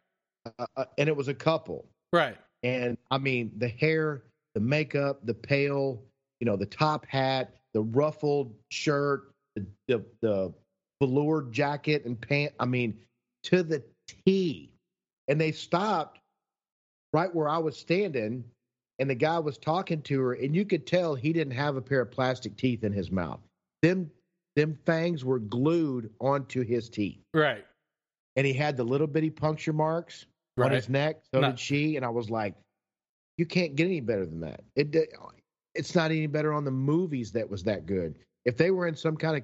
[0.58, 1.86] uh, uh, and it was a couple.
[2.14, 2.38] right.
[2.64, 4.24] And I mean, the hair,
[4.54, 6.04] the makeup, the pale,
[6.42, 10.54] you know, the top hat, the ruffled shirt, the the, the
[11.02, 12.52] velour jacket and pant.
[12.60, 13.00] I mean,
[13.44, 13.82] to the
[14.26, 14.72] T.
[15.30, 16.20] And they stopped
[17.14, 18.44] right where I was standing,
[19.00, 21.82] and the guy was talking to her, and you could tell he didn't have a
[21.82, 23.40] pair of plastic teeth in his mouth.
[23.82, 24.12] Them
[24.56, 27.66] them fangs were glued onto his teeth, Right.
[28.36, 30.26] and he had the little bitty puncture marks
[30.58, 31.22] on his neck.
[31.34, 31.52] So No.
[31.52, 32.56] did she, and I was like,
[33.38, 34.62] "You can't get any better than that.
[34.76, 34.96] It
[35.76, 38.16] it's not any better on the movies that was that good.
[38.44, 39.44] If they were in some kind of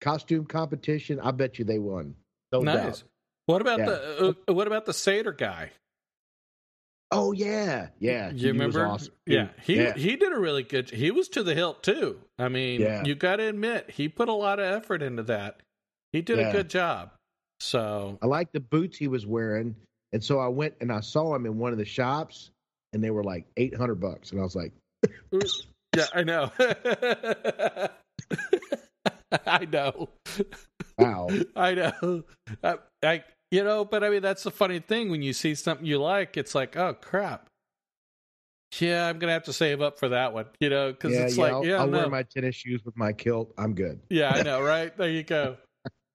[0.00, 2.14] costume competition, I bet you they won.
[2.52, 3.00] No nice.
[3.00, 3.04] doubt.
[3.46, 3.86] What about Yeah.
[3.86, 5.72] the uh, what about the Seder guy?
[7.14, 8.30] Oh yeah, yeah.
[8.30, 8.86] you remember?
[8.86, 9.12] awesome.
[9.26, 9.94] Yeah, he Yeah.
[9.94, 10.90] he did a really good.
[10.90, 12.18] He was to the hilt too.
[12.38, 13.04] I mean, Yeah.
[13.04, 15.60] you got to admit he put a lot of effort into that.
[16.12, 17.10] He did a good job.
[17.60, 19.76] So I like the boots he was wearing,
[20.12, 22.50] and so I went and I saw him in one of the shops,
[22.92, 24.72] and they were like eight hundred bucks, and I was like,
[25.94, 26.50] yeah, I know.
[29.46, 30.08] I know.
[30.98, 32.24] "Wow, I know.
[32.62, 35.86] I, I, you know, but I mean, that's the funny thing when you see something
[35.86, 37.48] you like, it's like, oh crap.
[38.80, 41.36] Yeah, I'm gonna have to save up for that one, you know, because yeah, it's
[41.36, 41.98] yeah, like, I'll, yeah, I'll no.
[41.98, 43.52] wear my tennis shoes with my kilt.
[43.58, 44.96] I'm good." yeah, I know, right?
[44.96, 45.58] There you go.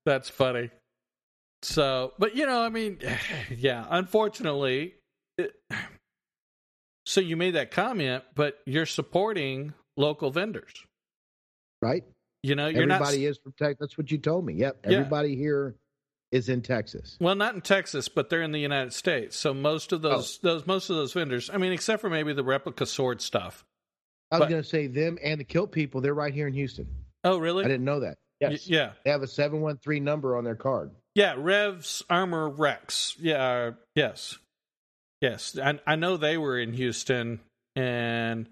[0.04, 0.72] That's funny.
[1.62, 2.98] So, but you know, I mean,
[3.56, 4.96] yeah, unfortunately,
[5.38, 5.54] it,
[7.06, 10.74] so you made that comment, but you're supporting local vendors.
[11.84, 12.04] Right?
[12.42, 13.78] You know, you're Everybody not is from Texas.
[13.80, 14.56] That's what you told me.
[14.56, 14.88] Yep.
[14.88, 14.98] Yeah.
[14.98, 15.76] Everybody here
[16.32, 17.18] is in Texas.
[17.22, 19.38] Well, not in Texas, but they're in the United States.
[19.38, 22.44] So most of those those most of those vendors, I mean, except for maybe the
[22.44, 23.64] replica sword stuff.
[24.32, 26.02] I was going to say them and the kilt people.
[26.02, 26.88] They're right here in Houston.
[27.24, 27.64] Oh, really?
[27.64, 28.18] I didn't know that.
[28.42, 28.68] Y- Yes.
[28.68, 30.92] yeah, They have a seven one three number on their card.
[31.16, 31.34] yeah.
[31.38, 33.16] Revs Armor Rex.
[33.20, 33.42] Yeah.
[33.44, 34.38] uh, Yes.
[35.22, 35.58] Yes.
[35.58, 37.40] I I know they were in Houston,
[37.76, 38.48] and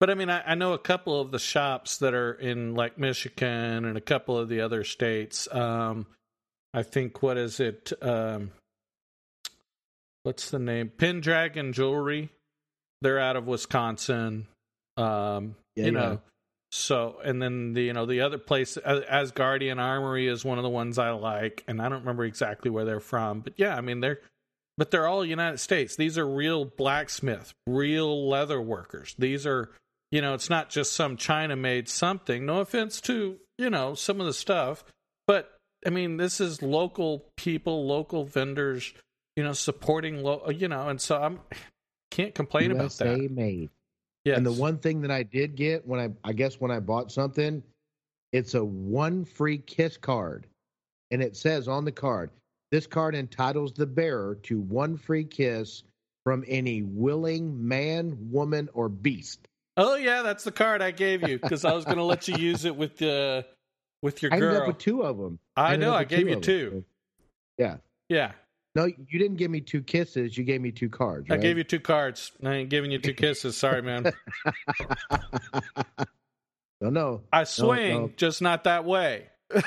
[0.00, 2.98] but I mean, I, I know a couple of the shops that are in like
[2.98, 5.48] Michigan and a couple of the other states.
[5.52, 6.06] Um,
[6.72, 7.92] I think what is it?
[8.00, 8.52] Um,
[10.22, 10.90] what's the name?
[10.96, 12.30] Pendragon Jewelry.
[13.02, 14.46] They're out of Wisconsin.
[14.96, 15.98] Um, Yeah, you yeah.
[15.98, 16.20] know,
[16.70, 20.64] so and then the you know the other place, uh, Asgardian Armory is one of
[20.64, 23.80] the ones I like, and I don't remember exactly where they're from, but yeah, I
[23.80, 24.20] mean they're,
[24.76, 25.96] but they're all United States.
[25.96, 29.14] These are real blacksmith, real leather workers.
[29.18, 29.70] These are,
[30.10, 32.44] you know, it's not just some China made something.
[32.44, 34.84] No offense to you know some of the stuff,
[35.86, 38.92] I mean this is local people, local vendors,
[39.36, 41.40] you know, supporting, lo- you know, and so I'm
[42.10, 43.30] can't complain about USA that.
[43.30, 43.70] made.
[44.24, 44.36] Yes.
[44.36, 47.10] And the one thing that I did get when I, I guess when I bought
[47.10, 47.62] something,
[48.32, 50.46] it's a one free kiss card,
[51.10, 52.30] and it says on the card,
[52.70, 55.82] this card entitles the bearer to one free kiss
[56.24, 59.48] from any willing man, woman, or beast.
[59.76, 62.36] Oh yeah, that's the card I gave you because I was going to let you
[62.36, 63.42] use it with uh,
[64.02, 65.38] with your I ended up with two of them.
[65.56, 66.42] I ended know, I gave you of them.
[66.42, 66.84] two.
[67.58, 67.76] Yeah.
[68.08, 68.32] Yeah,
[68.74, 70.36] No, you didn't give me two kisses.
[70.36, 71.30] You gave me two cards.
[71.30, 72.32] I gave you two cards.
[72.44, 73.56] I ain't giving you two kisses.
[73.56, 74.02] Sorry, man.
[76.80, 77.22] no, no.
[77.32, 78.10] I swing, no.
[78.16, 79.28] just not that way.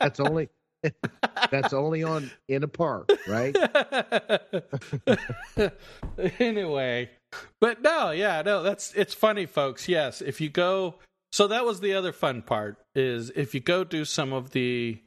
[0.00, 0.48] That's only
[1.50, 3.56] that's only on in a park, right?
[6.38, 7.10] anyway,
[7.60, 9.88] but no, yeah, no, that's it's funny, folks.
[9.88, 10.96] Yes, if you go,
[11.36, 14.98] so that was the other fun part is if you go do some of the,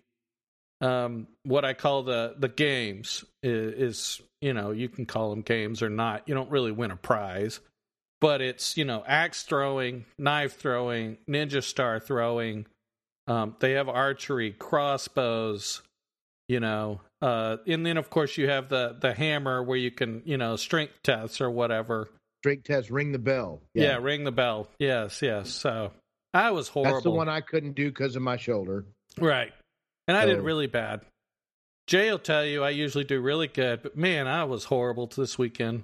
[0.80, 5.42] um, what I call the the games is, is you know you can call them
[5.42, 6.30] games or not.
[6.30, 7.62] You don't really win a prize,
[8.22, 12.68] but it's you know axe throwing, knife throwing, ninja star throwing.
[13.26, 15.82] Um, they have archery, crossbows,
[16.48, 20.22] you know, uh, and then of course you have the the hammer where you can
[20.26, 22.08] you know strength tests or whatever.
[22.44, 23.62] Strength test, ring the bell.
[23.74, 24.68] Yeah, ring the bell.
[24.78, 25.50] Yes, yes.
[25.50, 25.92] So
[26.34, 26.94] I was horrible.
[26.94, 28.86] That's the one I couldn't do because of my shoulder.
[29.20, 29.52] right?
[30.08, 31.02] And I did really bad.
[31.88, 35.38] Jay will tell you I usually do really good, but man, I was horrible this
[35.38, 35.84] weekend.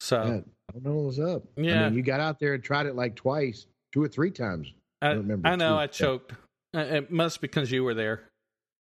[0.00, 1.42] So Yeah, I don't know what was up.
[1.56, 1.84] I Yeah.
[1.88, 4.72] mean, you got out there and tried it like twice, two or three times.
[5.00, 5.78] I, don't remember I know too.
[5.80, 6.32] I choked.
[6.74, 8.28] Uh, It must because you were there.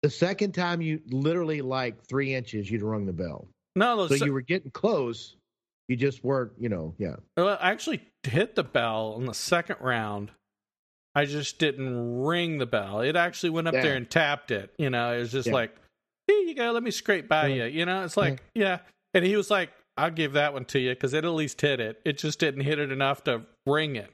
[0.02, 3.48] The second time, you literally like three inches, you'd rung the bell.
[3.74, 5.36] No, So the, you were getting close.
[5.88, 7.16] You just weren't, you know, yeah.
[7.36, 10.30] Well, I actually hit the bell in the second round.
[11.16, 13.00] I just didn't ring the bell.
[13.00, 13.82] It actually went up Yeah.
[13.82, 14.72] there and tapped it.
[14.78, 15.54] You know, it was just Yeah.
[15.54, 15.74] like,
[16.28, 17.64] here you go, let me scrape by Yeah.
[17.64, 17.78] you.
[17.80, 18.80] You know, it's like, yeah.
[19.14, 21.80] And he was like, I'll give that one to you because it at least hit
[21.80, 22.00] it.
[22.04, 24.12] It just didn't hit it enough to ring it.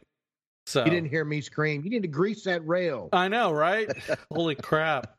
[0.67, 1.83] So You didn't hear me scream.
[1.83, 3.09] You need to grease that rail.
[3.12, 3.91] I know, right?
[4.33, 5.12] Holy crap.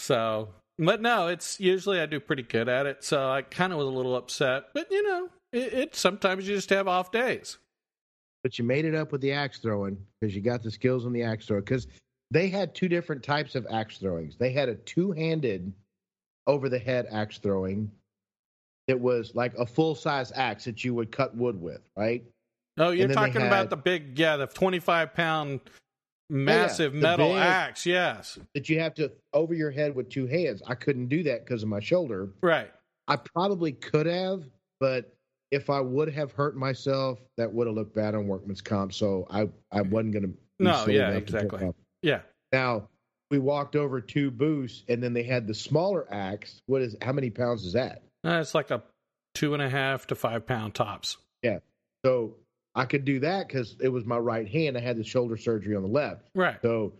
[0.00, 0.48] So,
[0.78, 3.04] but no, it's usually I do pretty good at it.
[3.04, 6.54] So I kind of was a little upset, but you know, it, it sometimes you
[6.54, 7.58] just have off days.
[8.42, 11.12] But you made it up with the axe throwing because you got the skills on
[11.12, 11.60] the axe throw.
[11.60, 11.86] Because
[12.30, 14.36] they had two different types of axe throwings.
[14.36, 15.72] They had a two-handed
[16.46, 17.90] over the head axe throwing
[18.88, 22.24] that was like a full-size axe that you would cut wood with, right?
[22.78, 25.60] Oh, you're talking about the big, yeah, the 25 pound
[26.30, 27.84] massive the metal axe.
[27.84, 28.38] Yes.
[28.54, 30.62] That you have to over your head with two hands.
[30.66, 32.30] I couldn't do that because of my shoulder.
[32.40, 32.70] Right.
[33.08, 34.44] I probably could have,
[34.80, 35.14] but
[35.52, 38.92] if I would have hurt myself, that would have looked bad on workman's comp.
[38.92, 40.34] So I, I wasn't going to.
[40.58, 41.70] No, yeah, exactly.
[42.02, 42.20] Yeah.
[42.52, 42.88] Now
[43.30, 46.60] we walked over two booths, and then they had the smaller axe.
[46.66, 46.96] What is?
[47.02, 48.02] How many pounds is that?
[48.24, 48.82] Uh, it's like a
[49.34, 51.18] two and a half to five pound tops.
[51.42, 51.58] Yeah.
[52.04, 52.36] So
[52.74, 54.76] I could do that because it was my right hand.
[54.76, 56.22] I had the shoulder surgery on the left.
[56.34, 56.56] Right.
[56.62, 56.94] So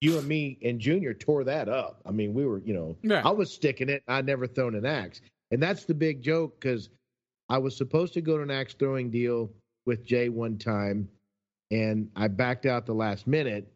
[0.00, 2.00] you and me and Junior tore that up.
[2.06, 3.18] I mean, we were, you know.
[3.18, 4.02] I was sticking it.
[4.08, 5.20] I'd never thrown an axe.
[5.50, 6.88] And that's the big joke because
[7.48, 9.50] I was supposed to go to an axe throwing deal
[9.86, 11.08] with Jay one time
[11.70, 13.70] and I backed out the last minute.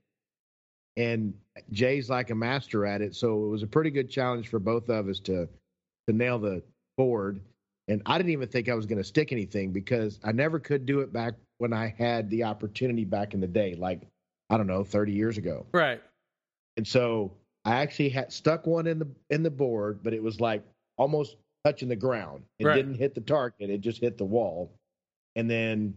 [0.97, 1.35] And
[1.71, 3.15] Jay's like a master at it.
[3.15, 5.49] So it was a pretty good challenge for both of us to
[6.09, 6.63] to nail the
[6.97, 7.41] board.
[7.89, 10.87] And I didn't even think I was going to stick anything because I never could
[10.87, 14.03] do it back when I had the opportunity back in the day, like
[14.51, 15.67] I don't know, 30 years ago.
[15.73, 16.03] Right.
[16.77, 17.33] And so
[17.65, 20.63] I actually had stuck one in the in the board, but it was like
[20.99, 22.45] almost touching the ground.
[22.59, 22.75] It Right.
[22.77, 24.71] didn't hit the target; it just hit the wall.
[25.37, 25.95] And then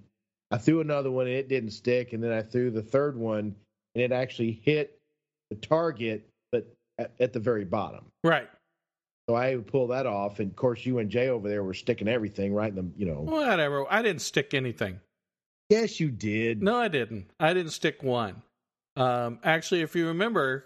[0.51, 2.13] I threw another one, and it didn't stick.
[2.13, 3.55] And then I threw the third one,
[3.95, 4.97] and it actually hit
[5.49, 6.65] the target, but
[6.97, 8.05] at, at the very bottom.
[8.23, 8.49] Right.
[9.27, 10.39] So I would pull that off.
[10.39, 13.05] And of course, you and Jay over there were sticking everything right in the, you
[13.07, 13.21] know.
[13.21, 13.85] Whatever.
[13.91, 14.99] I didn't stick anything.
[15.69, 16.61] Yes, you did.
[16.61, 17.25] No, I didn't.
[17.39, 18.43] I didn't stick one.
[18.95, 20.65] Um, actually, if you remember,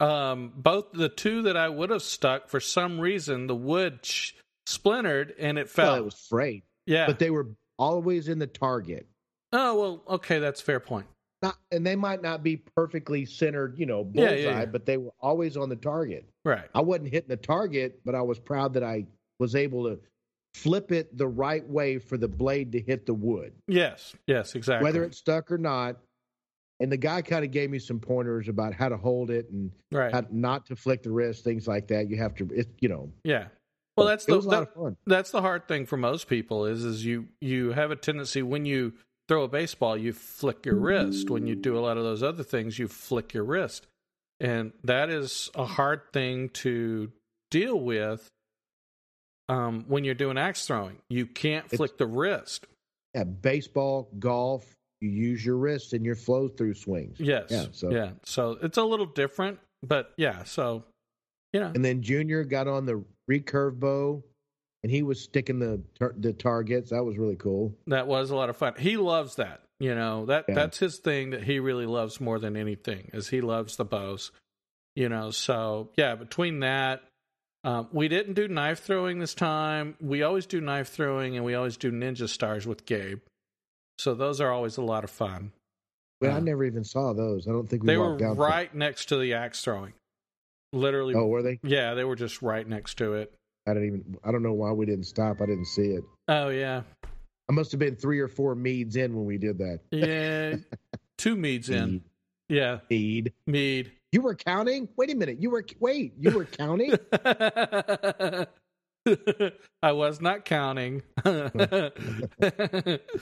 [0.00, 4.32] um, both the two that I would have stuck, for some reason, the wood sh-
[4.66, 5.92] splintered and it fell.
[5.92, 7.06] Well, it was frayed, yeah.
[7.06, 9.06] but they were always in the target.
[9.52, 10.38] oh, well, okay.
[10.38, 11.06] That's a fair point.
[11.42, 14.64] not and they might not be perfectly centered, you know, Yeah, bullseye, yeah, yeah.
[14.66, 16.28] but they were always on the target.
[16.44, 16.68] Right.
[16.74, 19.06] I wasn't hitting the target, but I was proud that I
[19.38, 19.98] was able to
[20.54, 24.14] flip it the right way for the blade to hit the wood, Yes.
[24.26, 24.84] Yes, exactly.
[24.84, 25.96] whether it stuck or not.
[26.80, 29.70] And the guy kind of gave me some pointers about how to hold it and
[29.92, 30.10] right.
[30.12, 32.08] how not to flick the wrist, things like that.
[32.08, 33.10] You have to, it, you know.
[33.22, 33.48] yeah.
[33.96, 36.84] Well, that's the was a lot that- that's the hard thing for most people is
[36.84, 38.94] is you you have a tendency when you
[39.28, 42.42] throw a baseball you flick your wrist when you do a lot of those other
[42.42, 43.86] things you flick your wrist
[44.38, 47.12] and that is a hard thing to
[47.50, 48.26] deal with
[49.48, 52.66] um, when you're doing axe throwing you can't It's- flick the wrist
[53.14, 54.64] at baseball, golf,
[55.00, 57.18] you use your wrist and your flow through swings.
[57.18, 60.84] yes Yeah, so- yeah so it's a little different but yeah so
[61.52, 64.22] you know And then Junior got on the recurve bow,
[64.82, 66.90] and he was sticking the tar- the targets.
[66.90, 67.74] That was really cool.
[67.86, 68.74] That was a lot of fun.
[68.78, 69.60] He loves that.
[69.80, 70.54] You know, that Yeah.
[70.54, 74.30] that's his thing that he really loves more than anything is he loves the bows.
[74.96, 77.02] You know, so yeah, between that
[77.64, 79.96] um, we didn't do knife throwing this time.
[80.00, 83.20] We always do knife throwing and we always do ninja stars with Gabe.
[84.00, 85.52] So those are always a lot of fun.
[86.22, 87.46] But Uh, I never even saw those.
[87.46, 89.92] I don't think we they were right next to the axe throwing.
[90.72, 91.60] Literally Oh, were they?
[91.62, 93.34] yeah, they were just right next to it.
[93.66, 94.16] I didn't even.
[94.24, 95.42] I don't know why we didn't stop.
[95.42, 96.04] I didn't see it.
[96.28, 96.82] Oh yeah.
[97.50, 99.80] I must have been three or four meads in when we did that.
[99.90, 100.56] Yeah.
[101.18, 102.02] Two meads in.
[102.48, 103.34] Yeah, Mead.
[103.46, 103.92] mead.
[104.12, 104.88] You were counting?
[104.96, 105.42] Wait a minute.
[105.42, 106.14] You were wait.
[106.18, 106.94] You were counting?
[109.82, 111.02] I was not counting.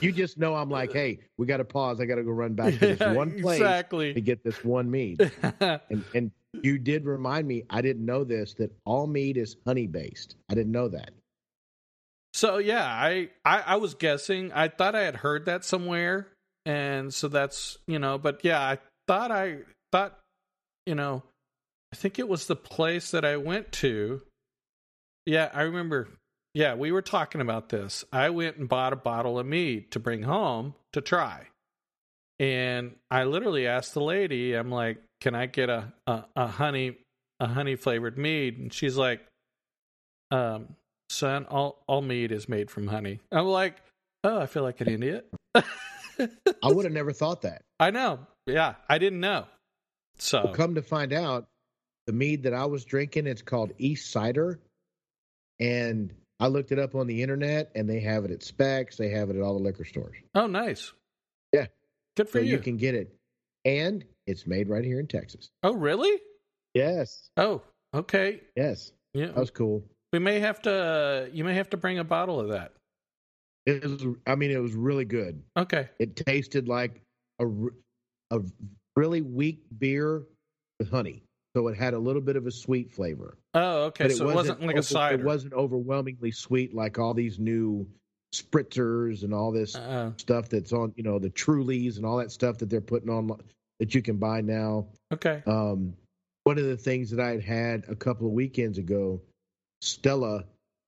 [0.01, 2.01] you just know I'm like, hey, we got to pause.
[2.01, 4.13] I got to go run back to this one place exactly.
[4.13, 5.31] to get this one mead.
[5.61, 6.31] And and
[6.61, 7.63] you did remind me.
[7.69, 10.35] I didn't know this that all mead is honey based.
[10.49, 11.11] I didn't know that.
[12.33, 14.51] so yeah, I, I I was guessing.
[14.53, 16.27] I thought I had heard that somewhere,
[16.65, 18.17] and so that's you know.
[18.17, 19.59] But yeah, I thought I
[19.91, 20.19] thought
[20.85, 21.23] you know.
[21.91, 24.21] I think it was the place that I went to.
[25.29, 26.07] Yeah, I remember.
[26.55, 28.03] Yeah, we were talking about this.
[28.11, 31.45] I went and bought a bottle of mead to bring home to try.
[32.39, 36.97] And I literally asked the lady, I'm like, "Can I get a a, a honey
[37.39, 39.21] a honey flavored mead?" And she's like,
[40.31, 40.75] "Um,
[41.11, 43.75] son, all all mead is made from honey." I'm like,
[44.23, 47.61] "Oh, I feel like an idiot." I would have never thought that.
[47.79, 48.25] I know.
[48.47, 49.45] Yeah, I didn't know.
[50.17, 51.45] So Well, come to find out,
[52.07, 54.59] the mead that I was drinking, it's called East Cider,
[55.59, 58.97] and I looked it up on the internet, and they have it at Spec's.
[58.97, 60.17] They have it at all the liquor stores.
[60.35, 60.93] Oh, nice.
[61.53, 61.67] Yeah.
[62.15, 62.51] Good for so you.
[62.53, 63.13] you can get it,
[63.65, 65.49] and it's made right here in Texas.
[65.63, 66.19] Oh, really?
[66.73, 67.61] Yes, Oh,
[67.93, 68.41] okay.
[68.55, 69.27] yes, Yeah.
[69.27, 69.83] that was cool.
[70.13, 71.29] We may have to.
[71.33, 72.73] You may have to bring a bottle of that.
[73.65, 75.43] It was, I mean, it was really good.
[75.57, 75.89] Okay.
[75.99, 77.01] It tasted like
[77.39, 77.47] a
[78.31, 78.41] a
[78.95, 80.23] really weak beer
[80.79, 81.23] with honey.
[81.55, 83.37] So it had a little bit of a sweet flavor.
[83.55, 84.05] Oh, okay.
[84.07, 85.19] But so it wasn't like a over- cider.
[85.21, 87.87] It wasn't overwhelmingly sweet like all these new
[88.35, 92.31] spritzers and all this Uh, stuff that's on, you know, the Trulies and all that
[92.31, 93.31] stuff that they're putting on
[93.79, 94.87] that you can buy now.
[95.11, 95.41] okay.
[95.47, 95.95] Um,
[96.43, 99.21] one of the things that I had had a couple of weekends ago,
[99.81, 100.45] Stella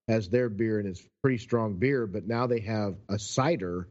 [0.08, 3.88] has their beer and it's pretty strong beer, but now they have a cider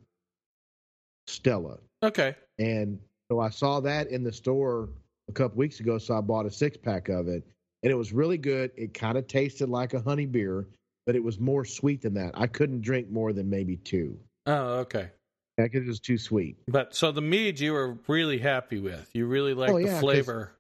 [1.27, 1.79] Stella.
[2.03, 2.35] Okay.
[2.59, 3.01] And
[3.31, 4.89] so I saw that in the store
[5.31, 7.45] a couple weeks ago, so I bought a six pack of it,
[7.83, 8.73] and it was really good.
[8.77, 10.69] It kind of tasted like a honey beer,
[11.07, 12.33] but it was more sweet than that.
[12.35, 15.11] I couldn't drink more than maybe two Oh, okay.
[15.59, 16.57] Yeah, because it was too sweet.
[16.67, 19.11] But so the mead you were really happy with.
[19.13, 20.53] You really liked Oh, the flavor.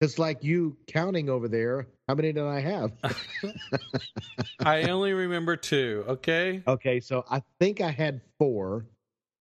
[0.00, 1.86] It's like you counting over there.
[2.08, 2.92] How many did I have?
[4.60, 6.04] I only remember two.
[6.08, 6.62] Okay.
[6.66, 8.86] okay, so I think I had four,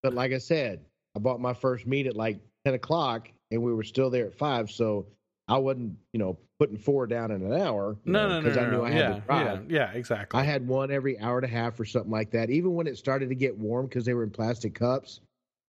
[0.04, 0.82] but like I said,
[1.16, 4.36] I bought my first meat at like ten o'clock, and we were still there at
[4.38, 4.70] five.
[4.72, 5.08] So
[5.48, 7.98] I wasn't, you know, putting four down in an hour.
[8.06, 8.62] No, know, no, no, 'cause no.
[8.62, 8.84] I knew no.
[8.86, 9.72] I had yeah, to drive.
[9.72, 10.40] yeah, yeah, exactly.
[10.40, 12.50] I had one every hour and a half or something like that.
[12.50, 15.22] Even when it started to get warm because they were in plastic cups.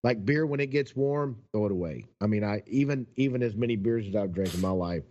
[0.03, 2.05] Like beer, when it gets warm, throw it away.
[2.21, 5.03] I mean, I even even as many beers as I've drank in my life,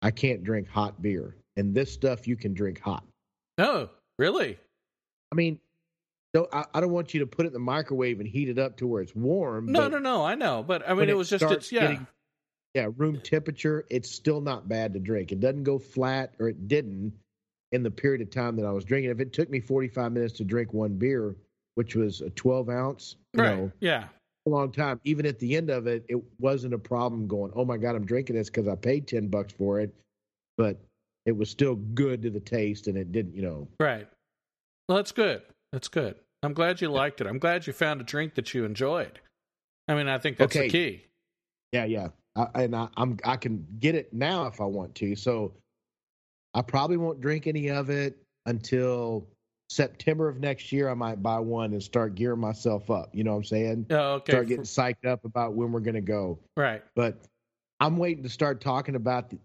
[0.00, 1.36] I can't drink hot beer.
[1.56, 3.04] And this stuff you can drink hot.
[3.58, 4.58] No, really?
[5.30, 5.60] I mean,
[6.34, 8.58] don't I, I don't want you to put it in the microwave and heat it
[8.58, 9.66] up to where it's warm.
[9.70, 10.24] No, no, no.
[10.24, 11.80] I know, but I mean, it was just it's yeah.
[11.82, 12.06] getting-
[12.74, 15.30] yeah, room temperature, it's still not bad to drink.
[15.30, 17.12] It doesn't go flat, or it didn't
[17.72, 19.10] in the period of time that I was drinking.
[19.10, 21.36] If it took me 45 minutes to drink one beer,
[21.74, 23.56] which was a 12 ounce, you right.
[23.58, 24.08] know, Yeah.
[24.46, 25.00] a long time.
[25.04, 28.06] Even at the end of it, it wasn't a problem going, oh my God, I'm
[28.06, 29.94] drinking this because I paid 10 bucks for it.
[30.56, 30.78] But
[31.26, 33.68] it was still good to the taste and it didn't, you know.
[33.80, 34.08] Right.
[34.88, 35.42] Well, that's good.
[35.72, 36.14] That's good.
[36.42, 37.26] I'm glad you liked it.
[37.26, 39.20] I'm glad you found a drink that you enjoyed.
[39.88, 40.66] I mean, I think that's Okay.
[40.66, 41.04] the key.
[41.72, 42.08] Yeah, yeah.
[42.36, 45.14] I, and I, I'm I can get it now if I want to.
[45.16, 45.52] So
[46.54, 48.16] I probably won't drink any of it
[48.46, 49.26] until
[49.70, 50.88] September of next year.
[50.88, 53.10] I might buy one and start gearing myself up.
[53.14, 53.86] You know what I'm saying?
[53.90, 54.32] Oh, okay.
[54.32, 56.38] Start getting psyched up about when we're going to go.
[56.56, 56.82] right.
[56.94, 57.18] But
[57.80, 59.38] I'm waiting to start talking about the,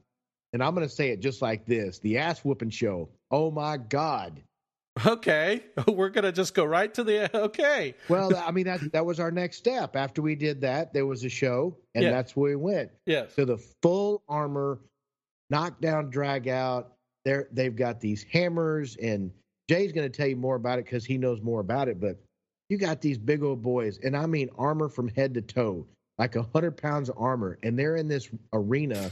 [0.53, 3.09] and I'm going to say it just like this: the ass whooping show.
[3.31, 4.41] Oh my God!
[5.05, 5.63] Okay.
[5.87, 7.93] We're going to just go right to the okay.
[8.09, 9.95] Well, I mean that that was our next step.
[9.95, 12.11] After we did that, there was a show, and Yeah.
[12.11, 12.91] that's where we went.
[13.05, 14.79] yeah to the full armor,
[15.49, 16.93] knockdown, drag out.
[17.25, 19.31] They're, they've got these hammers, and
[19.69, 21.99] Jay's going to tell you more about it because he knows more about it.
[21.99, 22.17] But
[22.69, 25.85] you got these big old boys, and I mean armor from head to toe,
[26.17, 29.11] like a hundred pounds of armor, and they're in this arena,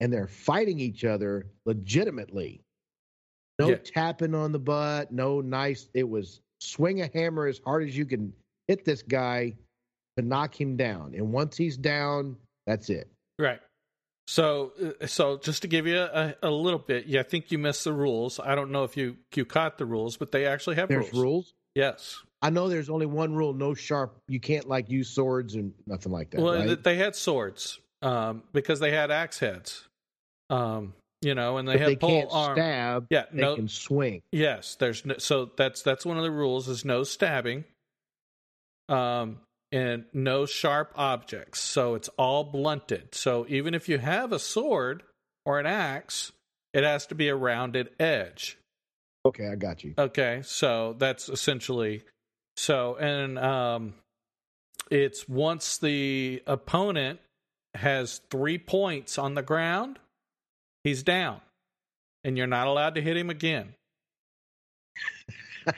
[0.00, 2.60] and they're fighting each other legitimately.
[3.58, 3.76] No Yeah.
[3.76, 5.88] tapping on the butt, no nice.
[5.94, 8.32] It was swing a hammer as hard as you can
[8.68, 9.56] hit this guy
[10.16, 12.36] to knock him down, and once he's down,
[12.66, 13.08] that's it.
[13.38, 13.60] Right.
[14.28, 17.58] So, uh, so just to give you a, a little bit, yeah, I think you
[17.58, 18.40] missed the rules.
[18.40, 21.22] I don't know if you you caught the rules, but they actually have There's rules.
[21.22, 21.54] rules.
[21.74, 22.18] Yes.
[22.42, 24.16] I know there's only one rule: no sharp.
[24.28, 26.40] You can't like use swords and nothing like that.
[26.40, 26.82] well, right?
[26.82, 29.86] they had swords um, because they had axe heads.
[30.50, 32.56] Um, you know, and they But had they pole can't arm.
[32.56, 33.06] stab.
[33.10, 33.56] Yeah, They no.
[33.56, 34.22] can swing.
[34.32, 37.64] Yes, there's no, so that's that's one of the rules is no stabbing.
[38.88, 39.40] Um,
[39.72, 41.60] and no sharp objects.
[41.60, 43.14] So it's all blunted.
[43.14, 45.02] So even if you have a sword
[45.44, 46.30] or an axe,
[46.72, 48.58] it has to be a rounded edge.
[49.26, 49.94] Okay, I got you.
[49.98, 52.04] Okay, so that's essentially
[52.56, 53.94] so, and um,
[54.90, 57.18] it's once the opponent
[57.74, 59.98] has three points on the ground,
[60.86, 61.40] he's down,
[62.24, 63.74] and you're not allowed to hit him again.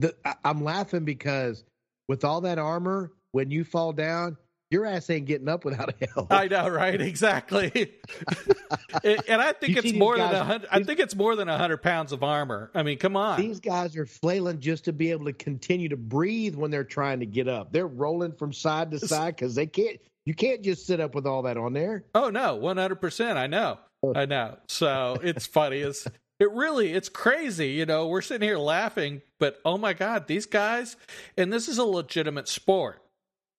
[0.00, 1.64] The, I, I'm laughing because
[2.06, 4.36] with all that armor, when you fall down,
[4.70, 6.32] your ass ain't getting up without a help.
[6.32, 7.00] I know, right?
[7.00, 7.72] Exactly.
[9.02, 10.68] and I think You it's more than a hundred.
[10.70, 12.70] I think it's more than a hundred pounds of armor.
[12.74, 13.40] I mean, come on.
[13.40, 17.20] These guys are flailing just to be able to continue to breathe when they're trying
[17.20, 17.72] to get up.
[17.72, 19.98] They're rolling from side to side because they can't.
[20.26, 22.04] You can't just sit up with all that on there.
[22.14, 23.38] Oh no, one hundred percent.
[23.38, 23.78] I know.
[24.14, 24.58] I know.
[24.68, 25.78] So it's funny.
[25.78, 26.06] It's
[26.40, 27.70] it really it's crazy.
[27.70, 30.96] You know, we're sitting here laughing, but oh my god, these guys,
[31.36, 33.02] and this is a legitimate sport.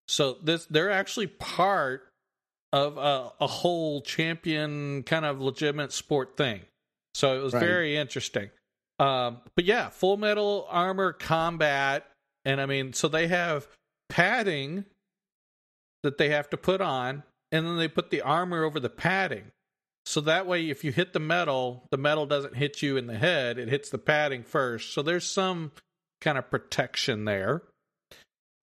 [0.08, 2.08] So this they're actually part
[2.72, 6.62] of a, a whole champion kind of legitimate sport thing.
[7.16, 7.60] So it was Right.
[7.60, 8.50] very interesting.
[9.00, 12.06] Um, but yeah, Full Metal Armor Combat,
[12.46, 13.68] and I mean, so they have
[14.10, 14.86] padding
[16.04, 19.52] that they have to put on, and then they put the armor over the padding.
[20.10, 23.16] So that way, if you hit the metal, the metal doesn't hit you in the
[23.16, 24.92] head; it hits the padding first.
[24.92, 25.72] So there's some
[26.20, 27.62] kind of protection there.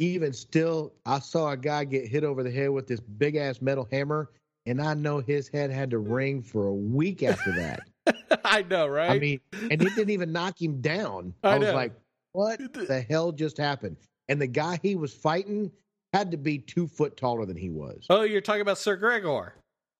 [0.01, 3.62] Even still, I saw a guy get hit over the head with this big ass
[3.62, 4.28] metal hammer,
[4.66, 8.40] and I know his head had to ring for a week after that.
[8.44, 9.12] I know, right?
[9.12, 11.32] I mean, and it didn't even knock him down.
[11.44, 11.74] I I, was know.
[11.74, 11.92] like,
[12.32, 13.99] what the hell just happened?
[14.28, 15.70] And the guy he was fighting
[16.12, 18.05] had to be two foot taller than he was.
[18.11, 19.55] oh, you're talking about Sir Gregor.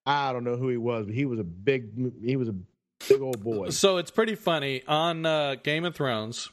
[0.07, 2.54] I don't know who he was, but he was a big, he was a
[3.09, 3.70] big old boy.
[3.70, 6.50] So it's pretty funny on uh, Game of Thrones.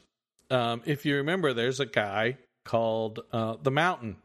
[0.50, 4.16] Um, if you remember, there's a guy called uh, the Mountain.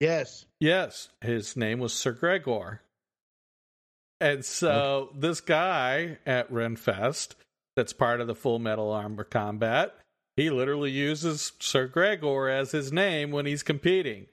[0.00, 0.44] Yes.
[0.60, 2.82] Yes, his name was Sir Gregor.
[4.20, 7.34] And so this guy at Renfest,
[7.76, 9.94] that's part of the Full Metal Armor Combat,
[10.36, 14.26] he literally uses Sir Gregor as his name when he's competing.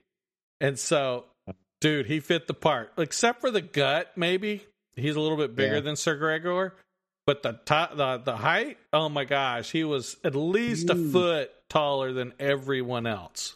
[0.61, 1.25] And so,
[1.83, 4.11] dude, he fit the part, except for the gut.
[4.15, 4.65] Maybe
[4.95, 5.81] he's a little bit bigger Yeah.
[5.81, 6.75] than Sir Gregor,
[7.27, 8.77] but the top, the the height.
[8.91, 13.55] Oh my gosh, he was at least a foot taller than everyone else.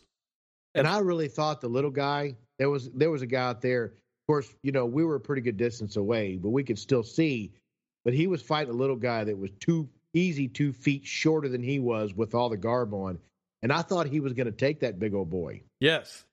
[0.75, 3.85] And I really thought the little guy, there was there was a guy out there.
[3.85, 7.03] Of course, you know, we were a pretty good distance away, but we could still
[7.03, 7.53] see.
[8.03, 11.63] But he was fighting a little guy that was two easy two feet shorter than
[11.63, 13.19] he was with all the garb on.
[13.63, 15.61] And I thought he was going to take that big old boy.
[15.79, 16.23] Yes.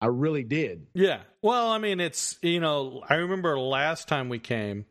[0.00, 0.86] I really did.
[0.94, 1.20] Yeah.
[1.42, 4.86] Well, I mean, it's, you know, I remember last time we came,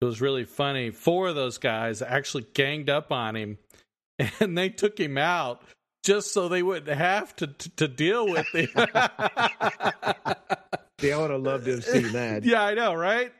[0.00, 0.90] it was really funny.
[0.90, 3.58] Four of those guys actually ganged up on him
[4.40, 5.62] and they took him out
[6.02, 8.68] just so they wouldn't have to to, to deal with him.
[11.00, 12.44] See, I would have loved to have seen that.
[12.46, 13.32] yeah, I know, right?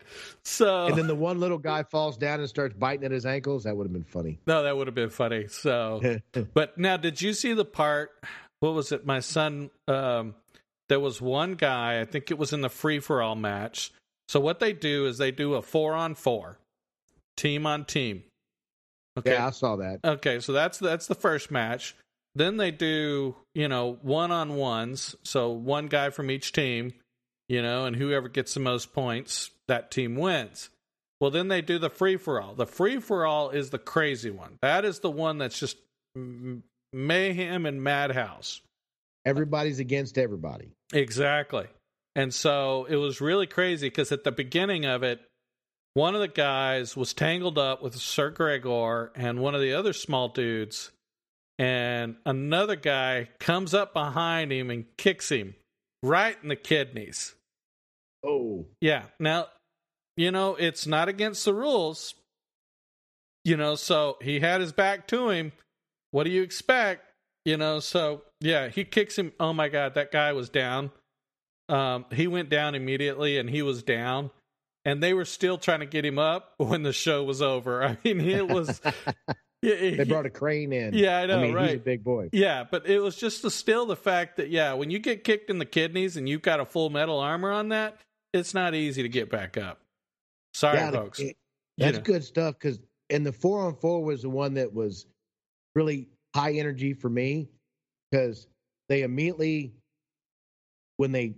[0.45, 3.65] So And then the one little guy falls down and starts biting at his ankles.
[3.65, 4.39] That would have been funny.
[4.47, 5.47] no, that would have been funny.
[5.49, 6.21] So
[6.55, 8.11] But now, did you see the part?
[8.61, 9.07] What was it?
[9.07, 9.71] My son.
[9.87, 10.35] Um,
[10.93, 12.03] there was one guy.
[12.03, 13.93] I think it was in the free for all match.
[14.29, 16.59] So what they do is they do a four on four,
[17.35, 18.25] team on team.
[19.19, 19.33] Okay.
[19.33, 20.01] Yeah, I saw that.
[20.05, 20.41] Okay.
[20.41, 21.97] So that's that's the first match.
[22.35, 25.17] Then they do you know one on ones.
[25.23, 26.93] So one guy from each team,
[27.49, 30.69] you know, and whoever gets the most points, that team wins.
[31.23, 32.55] Well, then they do the free for all.
[32.55, 34.59] The free for all is the crazy one.
[34.61, 35.79] That is the one that's just
[36.15, 38.61] m- mayhem and madhouse.
[39.25, 40.73] Everybody's against everybody.
[40.93, 41.67] Exactly.
[42.15, 45.21] And so it was really crazy because at the beginning of it,
[45.95, 49.93] one of the guys was tangled up with Sir Gregor and one of the other
[49.93, 50.91] small dudes,
[51.59, 55.55] and another guy comes up behind him and kicks him
[56.03, 57.35] right in the kidneys.
[58.25, 59.05] Oh, Yeah.
[59.19, 59.49] Now,
[60.17, 62.15] you know, it's not against the rules.
[63.45, 65.53] You know, so he had his back to him.
[66.13, 67.05] What do you expect?
[67.45, 69.33] You know, so yeah, he kicks him.
[69.41, 70.91] Oh my God, that guy was down.
[71.69, 74.31] Um, he went down immediately and he was down.
[74.85, 77.85] And they were still trying to get him up when the show was over.
[77.85, 78.81] I mean, it was.
[79.63, 80.95] yeah, they brought a crane in.
[80.95, 81.71] Yeah, I know, I mean, right?
[81.71, 82.31] he's a big boy.
[82.33, 85.51] yeah, but it was just the, still the fact that yeah, when you get kicked
[85.51, 87.99] in the kidneys and you've got a full metal armor on that,
[88.33, 89.79] it's not easy to get back up.
[90.55, 91.21] Sorry, Yeah, folks.
[91.21, 91.37] it-
[91.77, 92.03] You that's know.
[92.05, 95.07] good stuff because and the four on four was the one that was
[95.77, 97.49] really high energy for me
[98.11, 98.47] because
[98.89, 99.73] they immediately
[100.97, 101.35] when they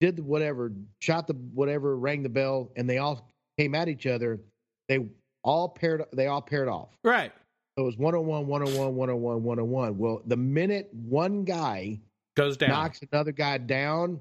[0.00, 3.28] did whatever shot the whatever rang the bell and they all
[3.58, 4.40] came at each other
[4.88, 5.06] they
[5.44, 7.32] all paired they all paired off Right.
[7.76, 9.98] so it was one on one one on one one on one one on one
[9.98, 12.00] well the minute one guy
[12.36, 12.70] Goes down.
[12.70, 14.20] knocks another guy down,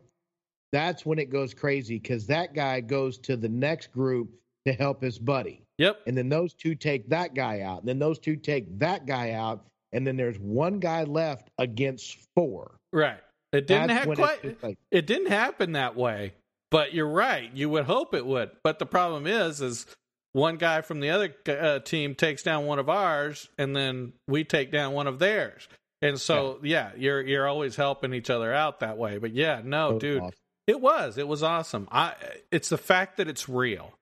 [0.72, 4.30] that's when it goes crazy because that guy goes to the next group
[4.66, 5.62] to help his buddy.
[5.78, 6.00] Yep.
[6.08, 7.82] And then those two take that guy out.
[7.82, 9.68] And then those two take that guy out.
[9.94, 12.78] And then there's one guy left against four.
[12.92, 13.20] Right.
[13.54, 14.40] It didn't have quite.
[14.44, 16.34] it's like, It didn't happen that way.
[16.70, 17.50] But you're right.
[17.54, 18.52] You would hope it would.
[18.64, 19.86] But the problem is, is
[20.34, 24.44] one guy from the other uh, team takes down one of ours, and then we
[24.44, 25.68] take down one of theirs.
[26.02, 29.18] And so, yeah, you're you're always helping each other out that way.
[29.18, 30.34] But yeah, no, so dude, awesome.
[30.68, 31.18] It was.
[31.18, 31.88] It was awesome.
[31.90, 32.14] I
[32.52, 33.94] it's the fact that it's real.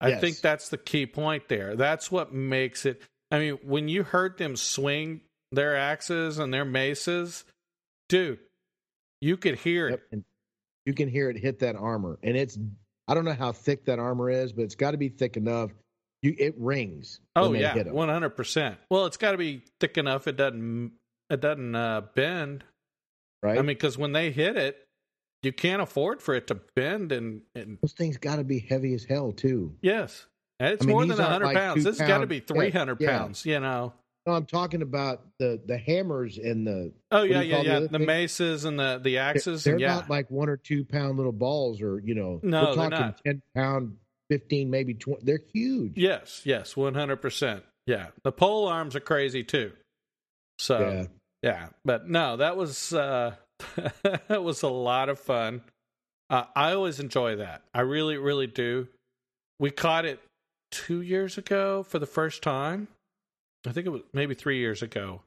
[0.00, 0.20] I Yes.
[0.20, 1.76] think that's the key point there.
[1.76, 5.20] That's what makes it I mean, when you heard them swing
[5.52, 7.44] their axes and their maces,
[8.08, 8.38] dude,
[9.20, 10.00] you could hear Yep.
[10.12, 10.22] it.
[10.86, 12.18] You can hear it hit that armor.
[12.22, 12.58] And it's,
[13.06, 15.70] I don't know how thick that armor is, but it's got to be thick enough.
[16.22, 17.20] You, it rings.
[17.36, 18.76] Oh yeah, one hundred percent.
[18.90, 20.92] Well, it's got to be thick enough it doesn't
[21.30, 22.64] it doesn't uh, bend.
[23.42, 23.52] right?
[23.58, 24.78] I mean, because when they hit it,
[25.44, 28.94] you can't afford for it to bend and, and Those things got to be heavy
[28.94, 29.76] as hell too.
[29.80, 30.26] yes,
[30.60, 31.84] it's I mean, more than 100 like pounds.
[31.84, 33.18] This has got to be 300 yeah.
[33.18, 33.92] pounds, you know.
[34.26, 37.80] No, I'm talking about the the hammers and the Oh do yeah, yeah, the yeah.
[37.90, 39.64] The maces and the the axes.
[39.64, 42.60] they're and yeah, not like one or two pound little balls or you know No,
[42.60, 43.24] we're they're talking not.
[43.24, 43.96] 10 pound
[44.30, 47.62] 15 maybe 20 they're huge yes, yes, one hundred percent.
[47.86, 49.72] Yeah, the pole arms are crazy too.
[50.58, 51.04] So yeah
[51.42, 53.34] yeah, but no, that was uh
[54.02, 55.62] that was a lot of fun.
[56.30, 57.62] Uh, I always enjoy that.
[57.72, 58.88] I really, really do.
[59.58, 60.20] We caught it
[60.70, 62.88] two years ago for the first time.
[63.66, 65.22] I think it was maybe three years ago,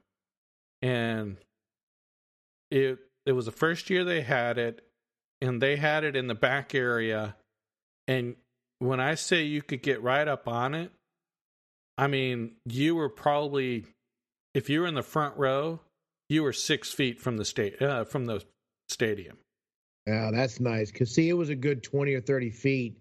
[0.80, 1.36] and
[2.70, 4.84] it it was the first year they had it,
[5.40, 7.36] and they had it in the back area.
[8.08, 8.36] And
[8.78, 10.90] when I say you could get right up on it,
[11.98, 13.84] I mean you were probably
[14.54, 15.80] if you were in the front row,
[16.28, 18.42] you were six feet from the state uh, from the
[18.88, 19.38] stadium.
[20.06, 22.98] yeah that's nice because see it was a good 20 or 30 feet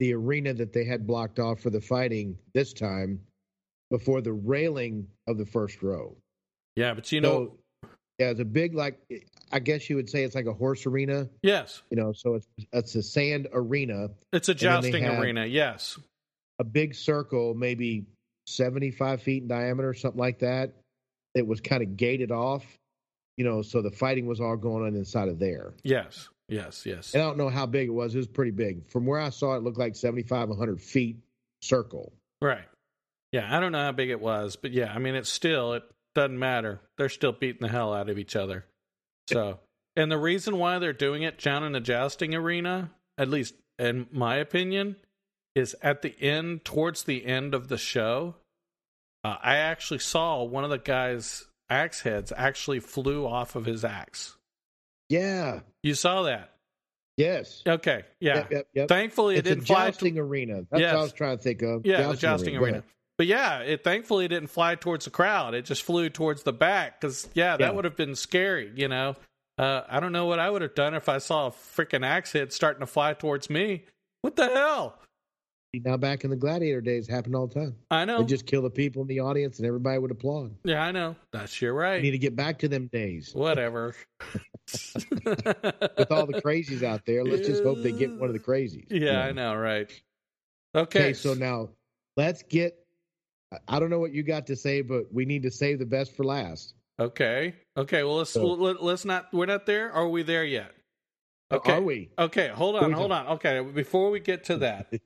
[0.00, 3.20] the arena that they had blocked off for the fighting this time
[3.90, 6.16] before the railing of the first row
[6.76, 7.28] Yeah, but you know,
[7.82, 7.88] so
[8.18, 8.98] yeah it's a big like
[9.52, 12.46] i guess you would say it's like a horse arena yes, you know so it's
[12.72, 15.44] it's a sand arena it's a jousting arena.
[15.44, 15.98] Yes,
[16.58, 18.06] a big circle, maybe
[18.46, 20.72] 75 feet in diameter, something like that.
[21.34, 22.64] It was kind of gated off,
[23.36, 25.74] you know, so the fighting was all going on inside of there.
[25.84, 27.14] yes, yes, yes.
[27.14, 28.14] And I don't know how big it was.
[28.14, 28.88] It was pretty big.
[28.88, 31.18] From where I saw it, it looked like 75, 100 feet
[31.62, 32.12] circle.
[32.40, 32.66] Right.
[33.32, 35.82] Yeah, I don't know how big it was, but yeah, I mean, it's still it
[36.14, 36.80] doesn't matter.
[36.96, 38.64] They're still beating the hell out of each other.
[39.28, 39.58] So,
[39.96, 44.06] and the reason why they're doing it down in the jousting arena, at least in
[44.12, 44.96] my opinion,
[45.54, 48.36] is at the end, towards the end of the show.
[49.24, 53.84] Uh, I actually saw one of the guys' axe heads actually flew off of his
[53.84, 54.36] axe.
[55.08, 55.60] Yeah.
[55.86, 56.50] You saw that?
[57.16, 57.62] Yes.
[57.66, 58.02] Okay.
[58.20, 58.36] Yeah.
[58.38, 58.88] Yep, yep, yep.
[58.88, 59.86] Thankfully, It's it a didn't fly.
[59.86, 60.66] jousting arena.
[60.70, 60.92] That's Yes.
[60.94, 61.86] what I was trying to think of.
[61.86, 62.82] Yeah, the jousting Go arena.
[63.18, 65.54] But yeah, it thankfully didn't fly towards the crowd.
[65.54, 67.70] It just flew towards the back because yeah, that Yeah.
[67.70, 68.70] would have been scary.
[68.74, 69.14] You know,
[69.58, 72.32] uh, I don't know what I would have done if I saw a freaking axe
[72.32, 73.84] head starting to fly towards me.
[74.22, 74.98] What the hell?
[75.74, 77.76] Now, back in the gladiator days, happened all the time.
[77.90, 78.18] I know.
[78.20, 80.54] They just kill the people in the audience and everybody would applaud.
[80.64, 81.16] yeah, I know.
[81.32, 82.02] That's you're We right.
[82.02, 83.32] need to get back to them days.
[83.34, 83.94] Whatever.
[85.24, 88.86] With all the crazies out there, let's just hope they get one of the crazies.
[88.90, 89.54] yeah, I know.
[89.54, 89.90] Right.
[90.74, 90.98] Okay.
[91.00, 91.68] Okay, so now
[92.16, 92.78] let's get.
[93.68, 96.16] I- don't know what you got to say, but we need to save the best
[96.16, 96.74] for last.
[96.98, 97.54] Okay.
[97.76, 98.02] Okay.
[98.02, 99.26] Well, let's So- let, let's not.
[99.32, 99.92] We're not there.
[99.92, 100.72] Are we there yet?
[101.52, 101.72] Okay.
[101.74, 102.10] Are we?
[102.18, 102.48] Okay.
[102.48, 102.92] Hold on.
[102.92, 103.26] Hold on.
[103.28, 103.60] Okay.
[103.60, 104.92] Before we get to that,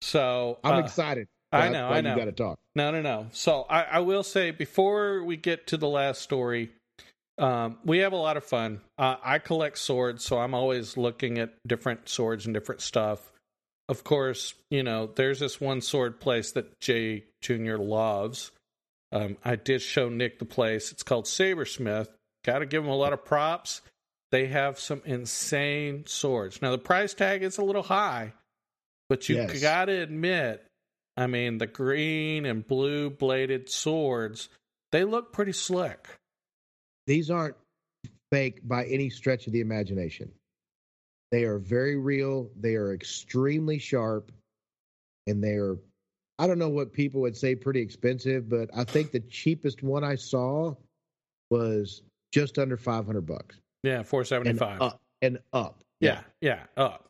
[0.00, 1.28] so I'm uh, excited.
[1.50, 2.10] I know, I know.
[2.10, 2.58] You got to talk.
[2.74, 3.26] No, no, no.
[3.32, 6.70] So I, I will say before we get to the last story,
[7.38, 8.80] um, we have a lot of fun.
[8.98, 13.32] Uh, I collect swords, so I'm always looking at different swords and different stuff.
[13.88, 17.76] Of course, you know, there's this one sword place that Jay Jr.
[17.76, 18.50] loves.
[19.12, 20.92] Um, I did show Nick the place.
[20.92, 22.08] It's called Sabersmith.
[22.44, 23.80] Got to give them a lot of props.
[24.30, 26.60] They have some insane swords.
[26.60, 28.34] Now, the price tag is a little high,
[29.08, 29.60] but you Yes.
[29.60, 30.64] got to admit,
[31.16, 34.48] I mean, the green and blue bladed swords,
[34.92, 36.08] they look pretty slick.
[37.06, 37.56] These aren't
[38.30, 40.32] fake by any stretch of the imagination.
[41.30, 42.50] They are very real.
[42.58, 44.32] They are extremely sharp,
[45.26, 45.76] and they are.
[46.38, 50.04] I don't know what people would say pretty expensive, but I think the cheapest one
[50.04, 50.74] I saw
[51.50, 52.02] was
[52.32, 53.56] just under 500 bucks.
[53.82, 54.70] Yeah, 475.
[54.72, 55.80] and up and up.
[56.00, 57.07] Yeah, yeah, up.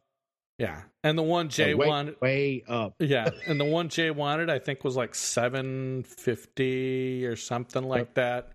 [0.58, 2.94] Yeah, and the one Jay way, wanted, way up.
[2.98, 8.14] yeah, and the one Jay wanted, I think, was like seven fifty or something like
[8.14, 8.50] that.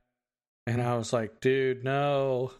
[0.68, 2.51] And I was like, dude, no.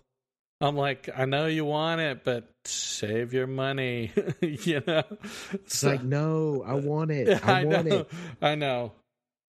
[0.62, 5.04] I'm like, I know you want it, but save your money, you know.
[5.52, 7.44] It's like, no, I want it.
[7.46, 8.10] I, I want know, it.
[8.42, 8.94] I know.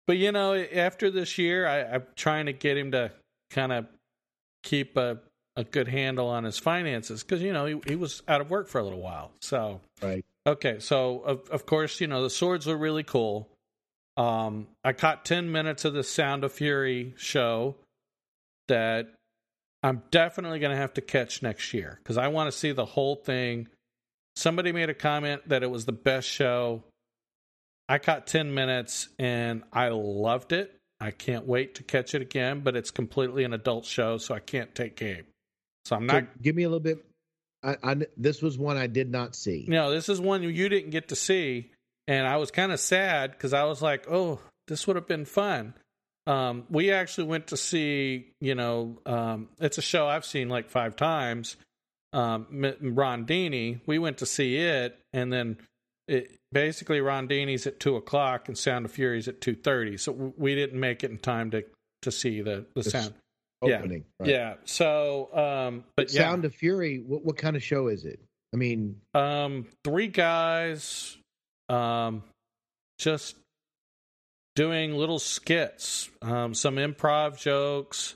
[0.06, 3.12] But you know, after this year, I, I'm trying to get him to
[3.50, 3.88] kind of
[4.62, 5.18] keep a,
[5.60, 8.68] a good handle on his finances because you know he, he was out of work
[8.70, 9.32] for a little while.
[9.42, 10.26] So Right.
[10.48, 13.50] okay, so of of course you know the swords were really cool.
[14.16, 17.76] Um, I caught ten minutes of the Sound of Fury show
[18.70, 19.14] that
[19.84, 22.86] I'm definitely going to have to catch next year because I want to see the
[22.86, 23.68] whole thing.
[24.36, 26.84] Somebody made a comment that it was the best show.
[27.90, 30.76] I caught 10 minutes and I loved it.
[31.02, 34.40] I can't wait to catch it again, but it's completely an adult show, so I
[34.40, 35.26] can't take Gabe.
[35.90, 36.24] So I'm not.
[36.24, 37.04] So give me a little bit.
[37.64, 39.66] I, I, this was one I did not see.
[39.68, 41.72] No, this is one you didn't get to see,
[42.08, 45.26] and I was kind of sad because I was like, "Oh, this would have been
[45.26, 45.74] fun."
[46.28, 50.70] Um, we actually went to see, you know, um, it's a show I've seen like
[50.70, 51.58] five times.
[52.14, 53.82] um, Rondini.
[53.86, 55.58] We went to see it, and then
[56.08, 59.98] it, basically Rondini's at two o'clock and Sound of Fury's at two thirty.
[59.98, 61.64] So we didn't make it in time to
[62.04, 63.14] to see the the sound
[63.62, 64.06] opening.
[64.20, 64.30] Yeah, right.
[64.30, 64.54] yeah.
[64.66, 66.22] So, um, but yeah.
[66.22, 67.04] Sound of Fury.
[67.06, 68.20] What, what kind of show is it?
[68.54, 71.18] I mean, um, three guys,
[71.68, 72.24] um,
[72.98, 73.36] just
[74.56, 78.16] doing little skits, um, some improv jokes,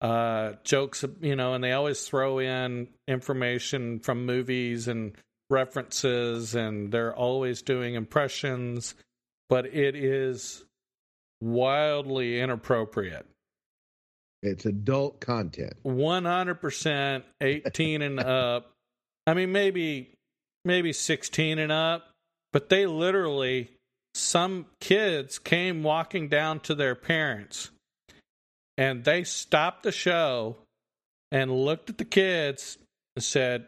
[0.00, 5.16] uh, jokes, you know, and they always throw in information from movies and
[5.48, 8.94] references, and they're always doing impressions,
[9.48, 10.64] but it is
[11.40, 13.26] wildly inappropriate.
[14.42, 15.74] It's adult content.
[15.84, 18.72] 100% 18 and up.
[19.26, 20.14] I mean, maybe
[20.64, 22.10] maybe 16 and up,
[22.52, 23.70] but they literally
[24.14, 27.70] some kids came walking down to their parents
[28.76, 30.56] and they stopped the show
[31.30, 32.78] and looked at the kids
[33.14, 33.66] and said,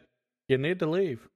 [0.48, 1.28] "You need to leave."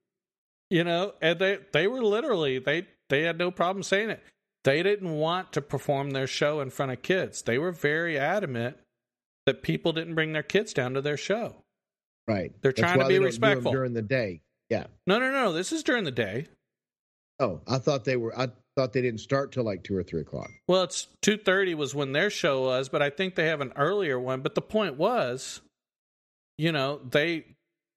[0.69, 4.23] You know, and they they were literally they they had no problem saying it.
[4.63, 7.43] They didn't want to perform their show in front of kids.
[7.43, 8.77] They were very adamant
[9.47, 11.55] that people didn't bring their kids down to their show.
[12.27, 12.51] Right.
[12.61, 14.41] They're That's trying to be respectful during the day.
[14.69, 14.87] Yeah.
[15.07, 15.53] No, no, no.
[15.53, 16.47] This is during the day.
[17.39, 18.37] Oh, I thought they were.
[18.37, 20.49] I thought they didn't start till like two or three o'clock.
[20.67, 23.71] Well, it's two thirty was when their show was, but I think they have an
[23.75, 24.41] earlier one.
[24.41, 25.61] But the point was,
[26.57, 27.45] you know, they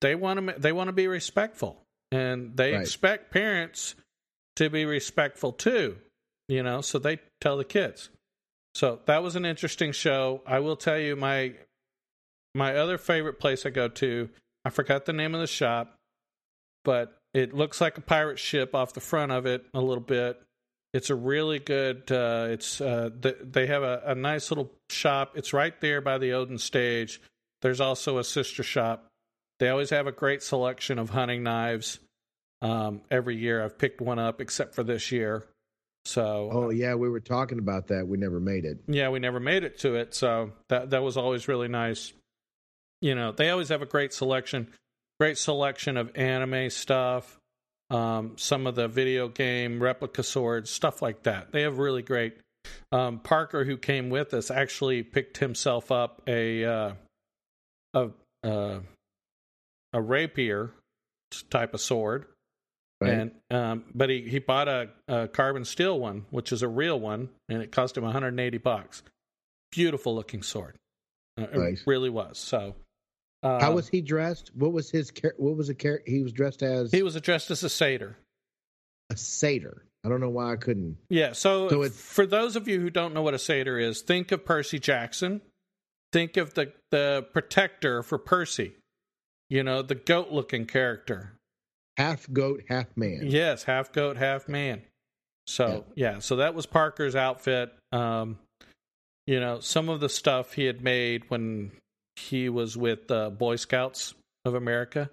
[0.03, 1.82] they want to they want to be respectful,
[2.12, 2.82] and they right.
[2.82, 3.94] expect parents
[4.57, 5.96] to be respectful too.
[6.48, 8.11] You know, so they tell the kids.
[8.75, 10.43] So that was an interesting show.
[10.47, 11.55] I will tell you my
[12.55, 14.29] my other favorite place I go to.
[14.64, 15.97] I forgot the name of the shop,
[16.85, 20.41] but it looks like a pirate ship off the front of it a little bit.
[20.93, 22.11] It's a really good.
[22.11, 25.33] Uh, it's uh, th- they have a, a nice little shop.
[25.37, 27.21] It's right there by the Odin stage.
[27.62, 29.07] There's also a sister shop.
[29.61, 32.01] They always have a great selection of hunting knives.
[32.62, 35.45] Um, every year I've picked one up, except for this year.
[36.05, 38.07] So Oh yeah, we were talking about that.
[38.07, 38.78] We never made it.
[38.86, 40.14] Yeah, we never made it to it.
[40.14, 42.12] So that that was always really nice.
[43.01, 44.68] You know, they always have a great selection,
[45.18, 47.38] great selection of anime stuff,
[47.90, 51.53] um, some of the video game replica swords, stuff like that.
[51.53, 52.36] They have really great.
[52.92, 56.92] Um, Parker, who came with us, actually picked himself up a uh,
[57.94, 58.11] a
[58.44, 58.80] uh,
[59.92, 60.72] a rapier
[61.51, 62.26] type of sword
[63.01, 63.12] Right.
[63.12, 67.01] And um, but he, he bought a, a, carbon steel one, which is a real
[67.01, 69.03] one, and it cost him 180 bucks.
[69.72, 70.76] Beautiful looking sword.
[71.38, 71.80] Uh, nice.
[71.80, 72.38] It really was.
[72.38, 72.74] So,
[73.42, 74.51] uh, how was he dressed?
[74.55, 76.90] What was his what was the character he was dressed as?
[76.92, 78.18] He was dressed as a satyr.
[79.09, 79.86] A satyr.
[80.05, 80.98] I don't know why I couldn't.
[81.09, 81.32] Yeah.
[81.32, 84.44] So, so for those of you who don't know what a satyr is, think of
[84.44, 85.40] Percy Jackson.
[86.12, 88.74] Think of the the protector for Percy.
[89.48, 91.39] You know, the goat looking character
[92.01, 93.20] half goat, half man.
[93.24, 94.82] Yes, half goat, half man.
[95.46, 97.72] So yeah, yeah so that was Parker's outfit.
[97.92, 98.38] Um,
[99.26, 101.72] you know, some of the stuff he had made when
[102.16, 105.11] he was with uh, Boy Scouts of America.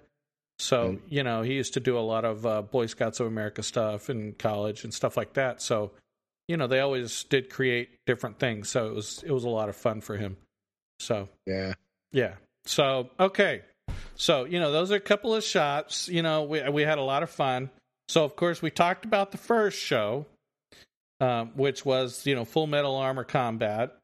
[0.58, 3.62] So you know, he used to do a lot of uh, Boy Scouts of America
[3.62, 5.62] stuff in college and stuff like that.
[5.62, 5.92] So
[6.48, 8.70] you know, they always did create different things.
[8.70, 10.36] So it was it was a lot of fun for him.
[10.98, 11.74] So yeah,
[12.12, 12.34] yeah.
[12.64, 13.62] So okay,
[14.18, 16.08] so, you know, those are a couple of shots.
[16.08, 17.70] You know, we we had a lot of fun.
[18.08, 20.26] So, of course, we talked about the first show,
[21.20, 23.96] um, which was, you know, Full Metal Armor Combat.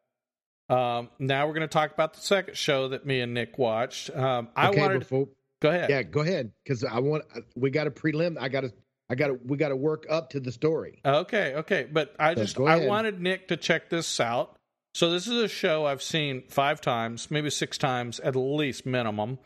[0.69, 4.15] Um, now we're going to talk about the second show that me and Nick watched.
[4.15, 5.29] Um, I okay, wanted before,
[5.61, 5.91] go ahead.
[5.91, 7.25] Yeah, go ahead because I want
[7.57, 8.37] we got a prelim.
[8.41, 8.73] I got to
[9.11, 11.01] I got to we got to work up to the story.
[11.05, 14.57] Okay, okay, but I so just I wanted Nick to check this out.
[14.95, 19.39] So this is a show I've seen five times, maybe six times at least minimum.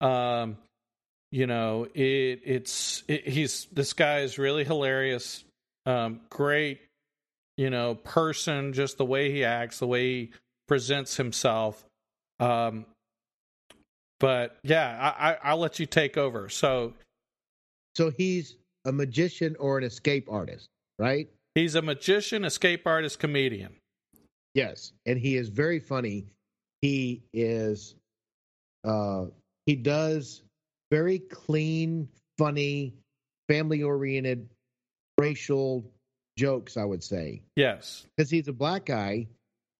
[0.00, 0.58] Um,
[1.30, 5.44] you know, it it's it, he's this guy is really hilarious.
[5.86, 6.80] Um, great,
[7.56, 8.72] you know, person.
[8.72, 10.32] Just the way he acts, the way he
[10.66, 11.84] presents himself.
[12.40, 12.86] Um,
[14.20, 16.48] but yeah, I, I I'll let you take over.
[16.48, 16.94] So,
[17.94, 20.68] so he's a magician or an escape artist,
[20.98, 21.28] right?
[21.54, 23.74] He's a magician, escape artist, comedian.
[24.54, 26.26] Yes, and he is very funny.
[26.80, 27.94] He is
[28.84, 29.26] uh
[29.68, 30.40] he does
[30.90, 32.08] very clean,
[32.38, 32.94] funny,
[33.48, 34.48] family oriented,
[35.18, 35.84] racial
[36.38, 37.42] jokes, I would say.
[37.54, 38.06] Yes.
[38.16, 39.26] Because he's a black guy,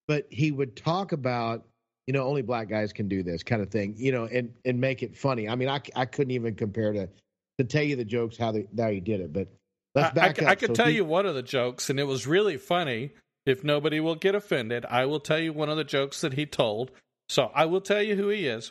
[0.07, 1.64] but he would talk about,
[2.07, 4.78] you know, only black guys can do this kind of thing, you know, and, and
[4.78, 5.49] make it funny.
[5.49, 7.09] I mean, I, I couldn't even compare to,
[7.57, 9.49] to tell you the jokes, how, the, how he did it, but
[9.95, 10.51] let's back I, up.
[10.51, 13.12] I could so tell he, you one of the jokes, and it was really funny.
[13.47, 16.45] If nobody will get offended, I will tell you one of the jokes that he
[16.45, 16.91] told.
[17.30, 18.70] So I will tell you who he is.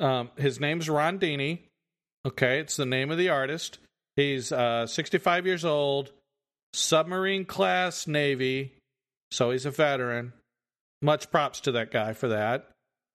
[0.00, 1.60] Um, his name's Rondini.
[2.26, 3.78] Okay, it's the name of the artist.
[4.16, 6.10] He's uh, 65 years old,
[6.72, 8.74] submarine class Navy,
[9.30, 10.32] so he's a veteran.
[11.00, 12.70] Much props to that guy for that.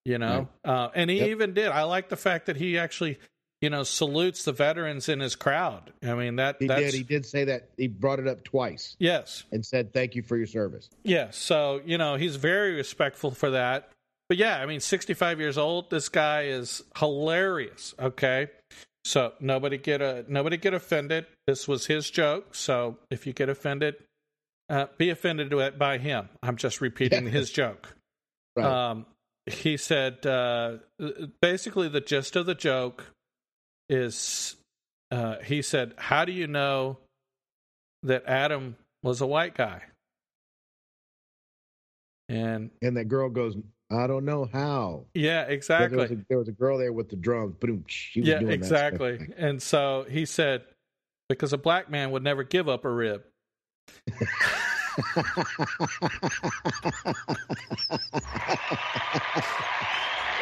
[0.05, 1.27] You know, uh, and he Yep.
[1.29, 1.67] even did.
[1.69, 3.19] I like the fact that he actually,
[3.61, 5.93] you know, salutes the veterans in his crowd.
[6.03, 6.93] I mean that He did.
[6.93, 7.69] He did say that.
[7.77, 11.38] He brought it up twice yes, and said, "Thank you for your service." yes.
[11.38, 13.89] So you know, he's very respectful for that.
[14.34, 15.91] But yeah, I mean, 65 years old.
[15.91, 17.93] This guy is hilarious.
[17.99, 18.47] Okay,
[19.05, 21.27] so nobody get a nobody get offended.
[21.45, 22.55] This was his joke.
[22.55, 23.93] So if you get offended,
[24.71, 26.29] uh, be offended by him.
[26.41, 27.95] I'm just repeating his joke.
[28.55, 28.65] Right.
[28.65, 29.05] Um,
[29.45, 30.77] he said uh,
[31.39, 33.05] basically the gist of the joke
[33.88, 34.55] is
[35.11, 36.97] uh, he said, "How do you know
[38.01, 39.84] that Adam was a white guy?"
[42.29, 43.55] And and that girl goes,
[43.93, 46.03] "I don't know how." yeah, There was, exactly.
[46.03, 47.55] a, there was a girl there with the drums.
[47.59, 47.83] Boom.
[47.87, 49.33] She was Yeah, doing that exactly.
[49.37, 50.63] And so he said,
[51.29, 53.23] because a black man would never give up a rib.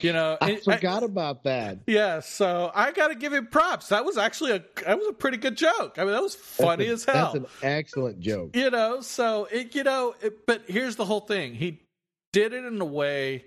[0.00, 1.78] You know, I it- forgot about that.
[1.86, 3.88] Yeah, so I got to give him props.
[3.88, 5.94] That was actually a that was a pretty good joke.
[5.98, 7.32] I mean, that was funny That's as a- hell.
[7.32, 8.54] That's an excellent joke.
[8.54, 11.54] you know, so it you know, it, but here's the whole thing.
[11.54, 11.80] He
[12.32, 13.46] did it in a way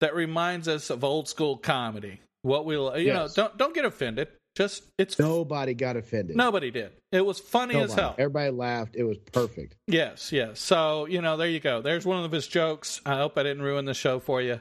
[0.00, 2.20] that reminds us of old school comedy.
[2.42, 4.28] What we'll you know, don't don't get offended.
[4.54, 6.36] Just it's Nobody got offended.
[6.36, 6.90] nobody did.
[7.10, 8.14] It was funny as hell.
[8.18, 8.94] Everybody laughed.
[8.96, 9.76] It was perfect.
[9.86, 10.60] Yes, yes.
[10.60, 11.80] So, you know, there you go.
[11.80, 13.00] There's one of his jokes.
[13.06, 14.60] I hope I didn't ruin the show for you.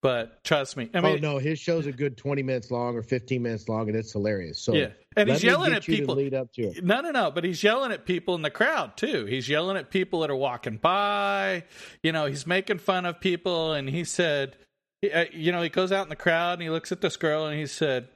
[0.00, 0.88] But trust me.
[0.94, 3.88] I mean, oh no, his show's a good twenty minutes long or fifteen minutes long,
[3.88, 4.60] and it's hilarious.
[4.60, 4.88] So yeah.
[5.16, 6.14] And he's yelling at people.
[6.14, 6.84] lead up to it.
[6.84, 7.32] No, no, no.
[7.32, 9.24] But he's yelling at people in the crowd too.
[9.26, 11.64] He's yelling at people that are walking by.
[12.04, 13.72] You know, he's making fun of people.
[13.72, 14.56] And he said,
[15.12, 17.46] uh, you know, he goes out in the crowd and he looks at this girl
[17.46, 18.06] and he said,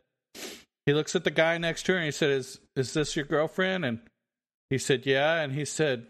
[0.86, 3.24] he looks at the guy next to her and he said, "Is is this your
[3.24, 4.00] girlfriend?" And
[4.70, 6.06] he said, "Yeah." And he said,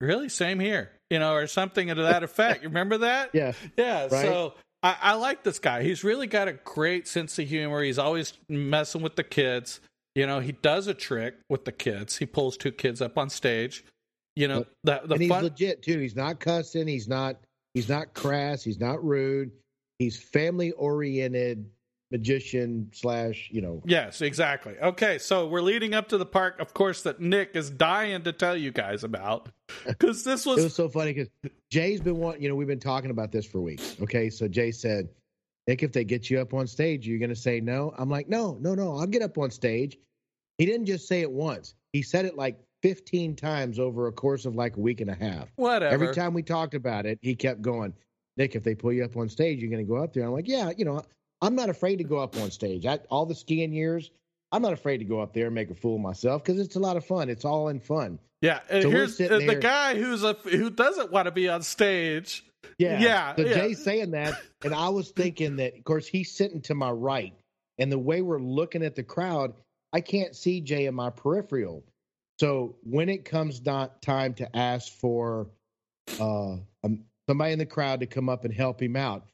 [0.00, 0.28] "Really?
[0.28, 2.62] Same here." You know, or something to that effect.
[2.62, 3.30] You remember that?
[3.34, 4.10] Yeah, Yeah, Right.
[4.10, 5.82] so I, I like this guy.
[5.82, 7.82] He's really got a great sense of humor.
[7.82, 9.80] He's always messing with the kids.
[10.14, 12.16] You know, he does a trick with the kids.
[12.16, 13.84] He pulls two kids up on stage.
[14.36, 15.44] You know, the the and he's fun.
[15.44, 15.98] legit too.
[15.98, 16.86] He's not cussing.
[16.86, 17.36] He's not.
[17.74, 18.64] He's not crass.
[18.64, 19.52] He's not rude.
[19.98, 21.66] He's family oriented
[22.10, 23.48] magician slash.
[23.52, 24.76] You know, Yes, exactly.
[24.78, 28.32] Okay, so we're leading up to the park, of course, that Nick is dying to
[28.32, 29.48] tell you guys about
[29.86, 31.28] because this was it was, was so funny because
[31.70, 32.42] Jay's been wanting.
[32.42, 33.96] You know, we've been talking about this for weeks.
[34.02, 35.08] Okay, so Jay said,
[35.66, 38.28] "Nick, if they get you up on stage, you're going to say no." I'm like,
[38.28, 38.96] "No, no, no.
[38.96, 39.98] I'll get up on stage."
[40.58, 41.74] He didn't just say it once.
[41.94, 45.14] He said it like 15 times over a course of like a week and a
[45.14, 45.48] half.
[45.56, 45.92] whatever.
[45.92, 47.94] Every time we talked about it, he kept going,
[48.36, 50.24] Nick, if they pull you up on stage, you're going to go up there.
[50.24, 51.02] I'm like, yeah, you know,
[51.42, 52.86] I'm not afraid to go up on stage.
[52.86, 54.10] I, all the skiing years,
[54.52, 56.76] I'm not afraid to go up there and make a fool of myself because it's
[56.76, 57.28] a lot of fun.
[57.28, 58.18] It's all in fun.
[58.42, 61.62] Yeah, and So here's the there- guy who's a who doesn't want to be on
[61.62, 62.44] stage.
[62.78, 63.00] Yeah.
[63.00, 63.54] Yeah, So yeah.
[63.54, 64.34] Jay's saying that.
[64.64, 67.34] And I was thinking that, of course, he's sitting to my right.
[67.78, 69.54] And the way we're looking at the crowd,
[69.92, 71.84] I can't see Jay in my peripheral.
[72.38, 75.46] So when it comes not time to ask for
[76.18, 79.26] uh, um, somebody in the crowd to come up and help him out,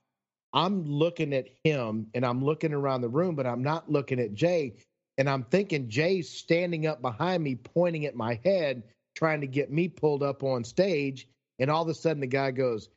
[0.57, 4.33] I'm looking at him and I'm looking around the room, but I'm not looking at
[4.33, 4.73] Jay.
[5.19, 8.83] And I'm thinking Jay's standing up behind me, pointing at my head,
[9.15, 11.29] trying to get me pulled up on stage.
[11.59, 12.89] And all of a sudden, the guy goes,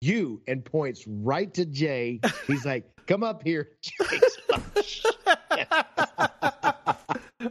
[0.00, 2.20] You, and points right to Jay.
[2.46, 3.72] He's like, Come up here.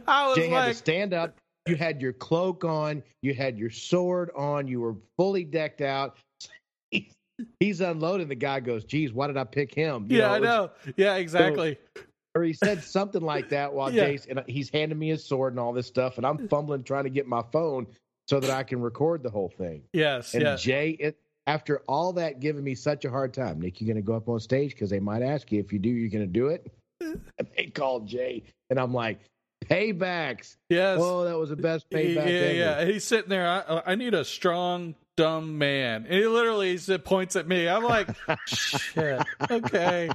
[0.08, 1.38] I was Jay had to stand up.
[1.68, 3.04] You had your cloak on.
[3.22, 4.66] You had your sword on.
[4.66, 6.16] You were fully decked out.
[7.60, 8.28] He's, unloading.
[8.28, 10.70] The guy goes, "Geez, why did I pick him?" You yeah, I it was- know.
[10.96, 11.78] Yeah, exactly.
[12.36, 14.06] Or he said something like that while Yeah.
[14.06, 17.04] Jay's and he's handing me his sword and all this stuff, and I'm fumbling trying
[17.04, 17.86] to get my phone
[18.28, 19.82] so that I can record the whole thing.
[19.92, 20.56] yes, And yeah.
[20.56, 21.16] Jay, it,
[21.46, 24.28] after all that, giving me such a hard time, Nick, you're going to go up
[24.28, 26.66] on stage because they might ask you if you do, you're going to do it.
[27.00, 27.20] And
[27.56, 29.20] they called Jay, and I'm like,
[29.68, 30.56] paybacks.
[30.68, 30.98] Yes.
[31.00, 32.54] Oh, that was the best payback yeah, ever.
[32.54, 32.84] yeah.
[32.84, 33.46] He's sitting there.
[33.48, 36.06] I, I need a strong, dumb man.
[36.08, 37.68] And he literally points at me.
[37.68, 38.08] I'm like,
[38.46, 39.22] shit.
[39.50, 40.10] Okay.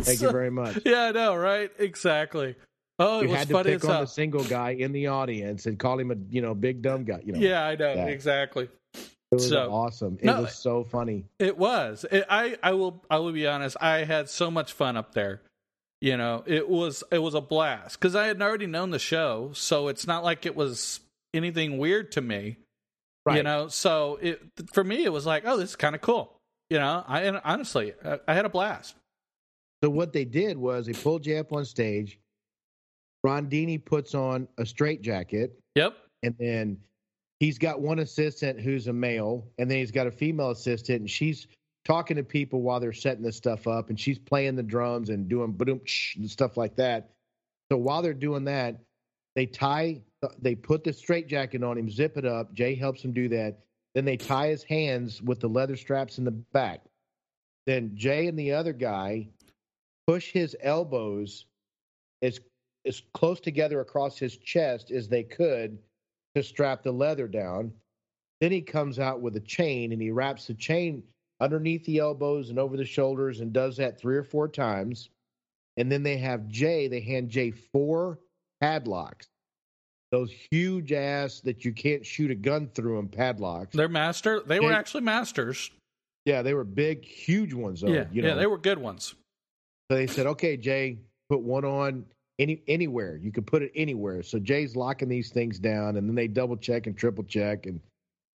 [0.00, 0.78] Thank you very much.
[0.84, 1.70] Yeah, I know, right?
[1.78, 2.56] Exactly.
[2.98, 5.66] Oh, it You was had to funny pick on the single guy in the audience
[5.66, 7.20] and call him a you know big dumb guy.
[7.24, 8.08] You know, Yeah, I know that.
[8.10, 8.68] exactly.
[8.94, 10.18] it was so- awesome.
[10.20, 11.24] It No, was so funny.
[11.38, 12.04] It was.
[12.10, 13.76] It, I I will I will be honest.
[13.80, 15.40] I had so much fun up there.
[16.00, 19.50] You know, it was it was a blast because I had already known the show,
[19.52, 21.00] so it's not like it was
[21.34, 22.56] anything weird to me.
[23.26, 23.36] Right.
[23.36, 24.40] You know, so it
[24.72, 26.36] for me it was like, oh, this is kind of cool.
[26.70, 28.94] You know, I and honestly, I, I had a blast.
[29.84, 32.18] So what they did was they pulled you up on stage.
[33.24, 35.58] Rondini puts on a straight jacket.
[35.74, 35.96] Yep.
[36.22, 36.78] And then
[37.40, 41.10] he's got one assistant who's a male, and then he's got a female assistant, and
[41.10, 41.46] she's
[41.84, 45.28] talking to people while they're setting this stuff up, and she's playing the drums and
[45.28, 45.80] doing boom
[46.16, 47.10] and stuff like that.
[47.70, 48.76] So while they're doing that,
[49.36, 50.00] they tie,
[50.40, 52.52] they put the straight jacket on him, zip it up.
[52.52, 53.58] Jay helps him do that.
[53.94, 56.82] Then they tie his hands with the leather straps in the back.
[57.66, 59.28] Then Jay and the other guy
[60.06, 61.46] push his elbows
[62.22, 62.40] as
[62.86, 65.78] as close together across his chest as they could
[66.34, 67.72] to strap the leather down.
[68.40, 71.02] Then he comes out with a chain and he wraps the chain
[71.40, 75.10] underneath the elbows and over the shoulders and does that three or four times.
[75.76, 78.18] And then they have Jay, they hand Jay four
[78.60, 79.26] padlocks.
[80.12, 83.76] Those huge ass that you can't shoot a gun through them padlocks.
[83.76, 84.40] They're master.
[84.40, 85.70] They were actually masters.
[86.24, 87.80] Yeah, they were big, huge ones.
[87.80, 88.28] Though, yeah, you know?
[88.28, 89.14] yeah, they were good ones.
[89.90, 92.04] So they said, "Okay, Jay, put one on
[92.40, 93.16] any anywhere.
[93.16, 96.56] You can put it anywhere." So Jay's locking these things down, and then they double
[96.56, 97.80] check and triple check, and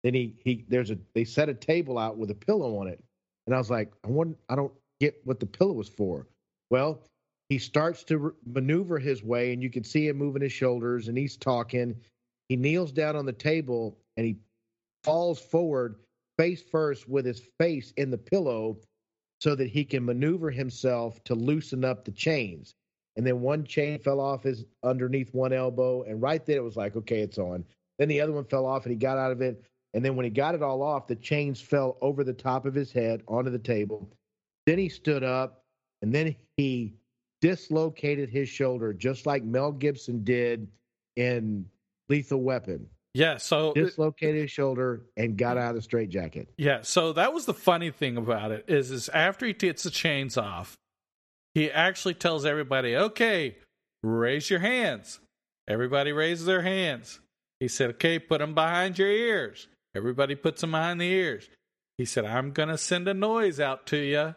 [0.05, 3.03] then he he there's a they set a table out with a pillow on it,
[3.47, 6.27] and I was like, I want I don't get what the pillow was for.
[6.69, 7.01] Well,
[7.49, 11.07] he starts to re- maneuver his way, and you can see him moving his shoulders,
[11.07, 11.95] and he's talking.
[12.49, 14.37] He kneels down on the table, and he
[15.03, 15.95] falls forward
[16.37, 18.77] face first with his face in the pillow
[19.41, 22.75] so that he can maneuver himself to loosen up the chains.
[23.15, 26.75] And then one chain fell off his underneath one elbow, and right there it was
[26.75, 27.65] like, okay, it's on.
[27.97, 29.63] Then the other one fell off, and he got out of it.
[29.95, 32.75] And then when he got it all off, the chains fell over the top of
[32.75, 34.11] his head onto the table.
[34.65, 35.63] Then he stood up,
[36.01, 36.95] and then he
[37.41, 40.67] dislocated his shoulder, just like Mel Gibson did
[41.15, 41.65] in
[42.09, 42.87] Lethal Weapon.
[43.13, 46.49] Yeah, so dislocated his shoulder and got out of the straitjacket.
[46.57, 49.89] Yeah, so that was the funny thing about it is is after he gets the
[49.89, 50.77] chains off,
[51.53, 53.55] he actually tells everybody, "Okay,
[54.03, 55.21] raise your hands."
[55.69, 57.21] Everybody raises their hands.
[57.61, 61.47] He said, "Okay, put them behind your ears." Everybody puts them behind the ears.
[61.97, 64.35] He said, "I'm going to send a noise out to you."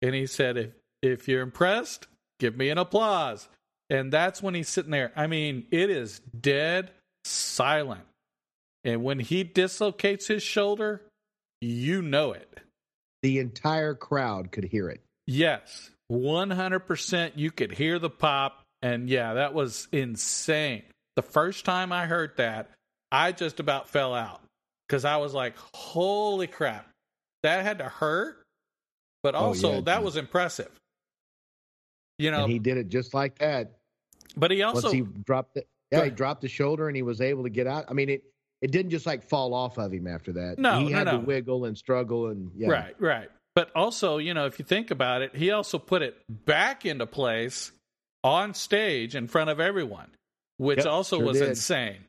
[0.00, 0.70] And he said, "If
[1.02, 2.06] if you're impressed,
[2.40, 3.48] give me an applause."
[3.90, 5.12] And that's when he's sitting there.
[5.14, 6.90] I mean, it is dead
[7.24, 8.04] silent.
[8.84, 11.02] And when he dislocates his shoulder,
[11.60, 12.60] you know it.
[13.22, 15.02] The entire crowd could hear it.
[15.26, 18.62] Yes, 100% you could hear the pop.
[18.80, 20.84] And yeah, that was insane.
[21.16, 22.70] The first time I heard that,
[23.10, 24.40] I just about fell out
[24.88, 26.88] because I was like, holy crap,
[27.42, 28.42] that had to hurt.
[29.22, 30.70] But oh, also, oh, yeah, that was impressive.
[32.18, 33.72] You know, and he did it just like that.
[34.36, 35.66] But he also Once he dropped it.
[35.90, 37.86] Yeah, he dropped the shoulder and he was able to get out.
[37.88, 38.22] I mean, it
[38.60, 40.58] it didn't just like fall off of him after that.
[40.58, 41.12] No, he no, had no.
[41.12, 42.68] to wiggle and struggle and yeah.
[42.68, 43.28] Right, right.
[43.54, 47.06] But also, you know, if you think about it, he also put it back into
[47.06, 47.72] place
[48.22, 50.10] on stage in front of everyone,
[50.58, 51.48] which Yep, also sure was did.
[51.50, 52.04] insane.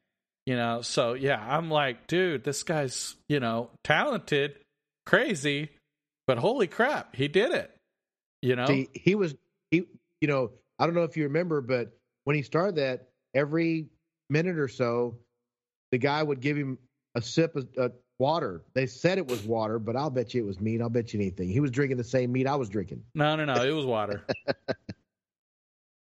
[0.50, 4.56] You know, so yeah, I'm like, dude, this guy's, you know, talented,
[5.06, 5.70] crazy,
[6.26, 7.70] but holy crap, he did it.
[8.42, 8.66] You know?
[8.66, 9.36] See, he was
[9.70, 9.84] he.
[10.22, 13.90] You know, I don't know if you remember, but when he started that, every
[14.32, 15.20] minute or so,
[15.92, 16.80] the guy would give him
[17.14, 18.64] a sip of uh, water.
[18.74, 20.82] They said it was water, but I'll bet you it was mead.
[20.82, 21.50] I'll bet you anything.
[21.50, 23.04] He was drinking the same mead I was drinking.
[23.14, 24.26] no, no, no, it was water.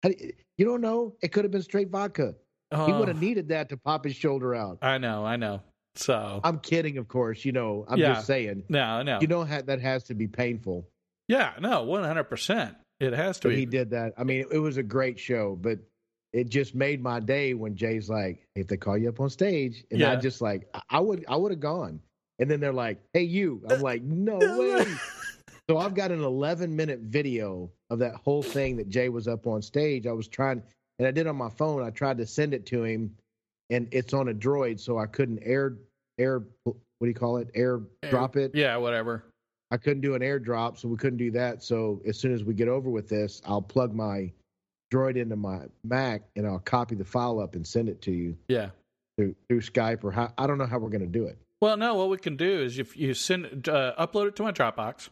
[0.04, 1.16] How do you, you don't know?
[1.22, 2.36] It could have been straight vodka.
[2.72, 4.80] He uh, Oh, would have needed that to pop his shoulder out.
[4.82, 5.62] I know, I know.
[5.96, 7.44] So, I'm kidding, of course.
[7.46, 8.16] You know, I'm Yeah.
[8.16, 8.64] just saying.
[8.70, 9.20] no, no.
[9.22, 10.88] You know that has to be painful.
[11.28, 12.76] yeah, no, 100%.
[13.00, 13.58] It has to But be.
[13.58, 14.14] he did that.
[14.18, 15.80] I mean, it was a great show, but
[16.34, 19.84] it just made my day when Jay's like, if they call you up on stage,
[19.92, 22.00] and I just like, I- I would, I would have gone.
[22.40, 24.86] And then they're like, "Hey, you!" I'm like, "No way!"
[25.70, 29.48] so I've got an 11 minute video of that whole thing that Jay was up
[29.48, 30.06] on stage.
[30.06, 30.62] I was trying,
[31.00, 31.84] and I did on my phone.
[31.84, 33.16] I tried to send it to him,
[33.70, 35.76] and it's on a droid, so I couldn't air,
[36.18, 37.50] air, what do you call it?
[37.54, 38.52] Air drop it.
[38.56, 39.24] Yeah, whatever.
[39.70, 41.62] I couldn't do an airdrop, so we couldn't do that.
[41.62, 44.32] So as soon as we get over with this, I'll plug my
[44.94, 48.38] droid into my Mac and I'll copy the file up and send it to you
[48.48, 48.70] Yeah.
[49.18, 51.38] through, through Skype or how I don't know how we're going to do it.
[51.60, 54.54] Well, no, what we can do is if you send uh, upload it to my
[54.54, 55.10] Dropbox,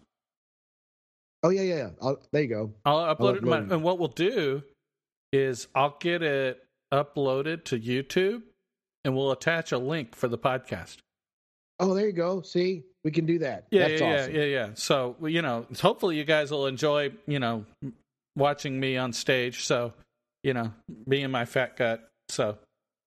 [1.44, 1.76] Oh yeah, yeah.
[1.76, 1.90] yeah.
[2.02, 2.74] I'll, there you go.
[2.86, 3.72] I'll upload it to my it.
[3.72, 4.64] and what we'll do
[5.36, 6.64] is I'll get it
[6.94, 8.42] uploaded to YouTube
[9.04, 10.98] and we'll attach a link for the podcast.
[11.80, 12.42] Oh, there you go.
[12.42, 13.66] See, we can do that.
[13.70, 14.36] Yeah, That's yeah, awesome.
[14.36, 14.70] yeah, yeah, yeah.
[14.76, 17.66] So, you know, hopefully you guys will enjoy, you know,
[18.36, 19.66] watching me on stage.
[19.66, 19.94] So,
[20.44, 20.72] you know,
[21.08, 22.08] being my fat gut.
[22.30, 22.58] So,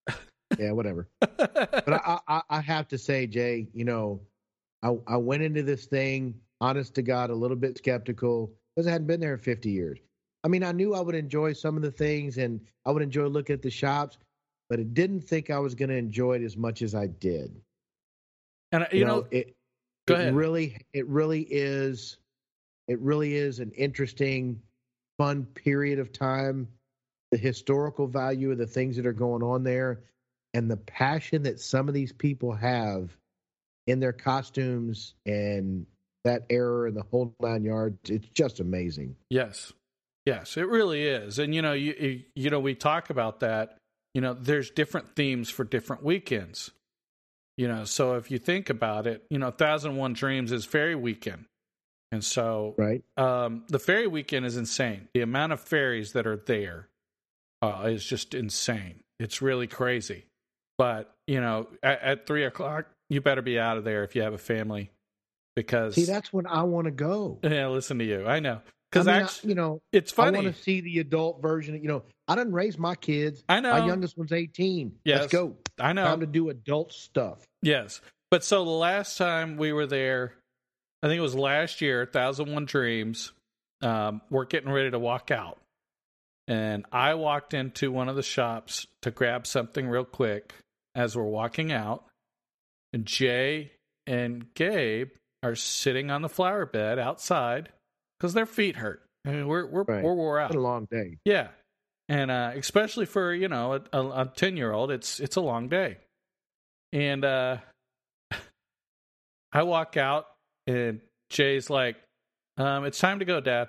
[0.59, 1.09] Yeah, whatever.
[1.20, 4.20] But I, I, I have to say, Jay, you know,
[4.83, 8.93] I, I went into this thing, honest to God, a little bit skeptical because I
[8.93, 9.99] hadn't been there in 50 years.
[10.45, 13.26] I mean, I knew I would enjoy some of the things and I would enjoy
[13.26, 14.18] looking at the shops,
[14.70, 17.61] but I didn't think I was going to enjoy it as much as I did.
[18.72, 19.57] And uh, you, you know, know, it,
[20.07, 22.18] it really, it really is,
[22.86, 24.62] it really is an interesting,
[25.18, 26.68] fun period of time.
[27.30, 30.01] The historical value of the things that are going on there,
[30.55, 33.14] and the passion that some of these people have
[33.86, 35.84] in their costumes and
[36.24, 38.11] that era and the whole nine yards.
[38.11, 39.14] It's just amazing.
[39.28, 39.72] Yes,
[40.29, 41.39] yes, it really is.
[41.39, 43.79] And you know, you you know, we talk about that.
[44.14, 46.70] You know, there's different themes for different weekends.
[47.57, 50.95] You know, so if you think about it, you know, Thousand One Dreams is fairy
[50.95, 51.47] weekend.
[52.12, 55.09] And so, right, um, the fairy weekend is insane.
[55.14, 56.89] The amount of fairies that are there
[57.61, 59.01] uh, is just insane.
[59.18, 60.26] It's really crazy.
[60.76, 64.22] But you know, at, at, three o'clock, you better be out of there if you
[64.22, 64.91] have a family,
[65.57, 67.39] because see, that's when I want to go.
[67.43, 68.26] Yeah, listen to you.
[68.26, 68.61] I know
[68.91, 70.39] because I mean, you know, it's funny.
[70.39, 71.80] I want to see the adult version.
[71.82, 73.43] You know, I didn't raise my kids.
[73.49, 73.72] I know.
[73.72, 74.97] My youngest one's eighteen.
[75.05, 75.20] Yes.
[75.20, 75.57] Let's go.
[75.78, 76.05] I know.
[76.05, 77.45] Time to do adult stuff.
[77.62, 80.34] Yes, but so the last time we were there,
[81.03, 83.32] I think it was last year, Thousand One Dreams.
[83.82, 85.59] Um, we're getting ready to walk out,
[86.47, 90.55] and I walked into one of the shops to grab something real quick
[90.95, 92.05] as we're walking out.
[92.93, 93.72] And Jay
[94.07, 95.11] and Gabe
[95.43, 97.68] are sitting on the flower bed outside
[98.18, 99.02] because their feet hurt.
[99.26, 100.02] I mean, we're we're right.
[100.02, 100.50] we're wore out.
[100.50, 101.18] It's a long day.
[101.24, 101.48] Yeah,
[102.08, 105.98] and uh, especially for you know a ten year old, it's it's a long day.
[106.92, 107.58] And uh,
[109.52, 110.26] I walk out,
[110.66, 111.00] and
[111.30, 111.96] Jay's like,
[112.56, 113.68] um, "It's time to go, Dad."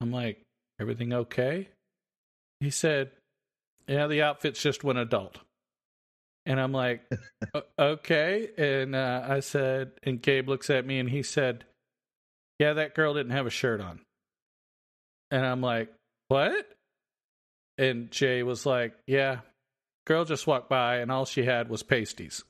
[0.00, 0.42] I'm like,
[0.80, 1.68] "Everything okay?"
[2.60, 3.10] He said,
[3.86, 5.38] "Yeah, the outfit's just went adult."
[6.48, 7.02] And I'm like,
[7.78, 8.48] okay.
[8.56, 11.64] And uh, I said, and Gabe looks at me and he said,
[12.58, 14.00] yeah, that girl didn't have a shirt on.
[15.30, 15.92] And I'm like,
[16.28, 16.66] what?
[17.76, 19.38] And Jay was like, yeah,
[20.06, 22.44] girl just walked by and all she had was pasties.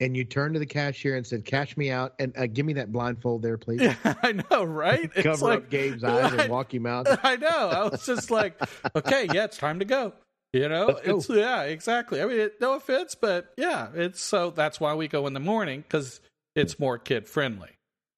[0.00, 2.72] And you turned to the cashier and said, "Cash me out and uh, give me
[2.72, 5.12] that blindfold there, please." Yeah, I know, right?
[5.14, 7.06] Cover like, up Gabe's eyes and walk him out.
[7.24, 7.48] I know.
[7.48, 8.60] I was just like,
[8.96, 10.12] "Okay, yeah, it's time to go."
[10.52, 12.20] You know, it's yeah, exactly.
[12.20, 15.40] I mean, it, no offense, but yeah, it's so that's why we go in the
[15.40, 16.20] morning because
[16.54, 17.70] it's more kid friendly.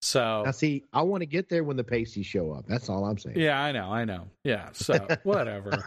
[0.03, 2.67] So now, see, I want to get there when the pasties show up.
[2.69, 3.39] That's all I'm saying.
[3.39, 4.27] Yeah, I know, I know.
[4.45, 5.83] Yeah, so whatever.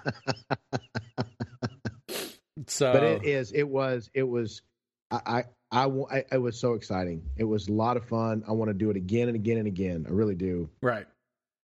[2.65, 3.51] so, but it is.
[3.51, 4.09] It was.
[4.15, 4.63] It was.
[5.11, 5.43] I.
[5.71, 5.85] I.
[5.85, 6.25] I.
[6.31, 7.21] It was so exciting.
[7.37, 8.43] It was a lot of fun.
[8.47, 10.05] I want to do it again and again and again.
[10.07, 10.67] I really do.
[10.81, 11.05] Right.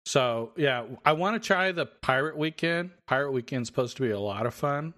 [0.05, 2.91] So yeah, I want to try the Pirate Weekend.
[3.07, 4.93] Pirate Weekend's supposed to be a lot of fun.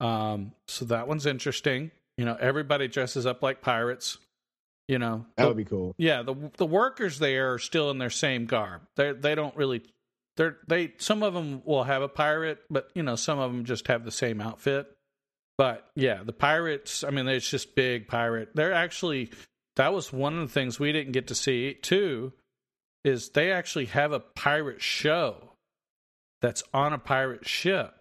[0.00, 1.90] Um, so that one's interesting.
[2.16, 4.16] You know, everybody dresses up like pirates.
[4.88, 5.94] You know, that the, would be cool.
[5.98, 8.82] Yeah, the the workers there are still in their same garb.
[8.96, 9.82] They they don't really.
[10.36, 13.64] They're they some of them will have a pirate, but you know some of them
[13.64, 14.86] just have the same outfit.
[15.58, 17.04] But yeah, the pirates.
[17.04, 18.50] I mean, it's just big pirate.
[18.54, 19.30] They're actually
[19.76, 22.32] that was one of the things we didn't get to see too
[23.04, 25.52] is they actually have a pirate show
[26.42, 27.94] that's on a pirate ship.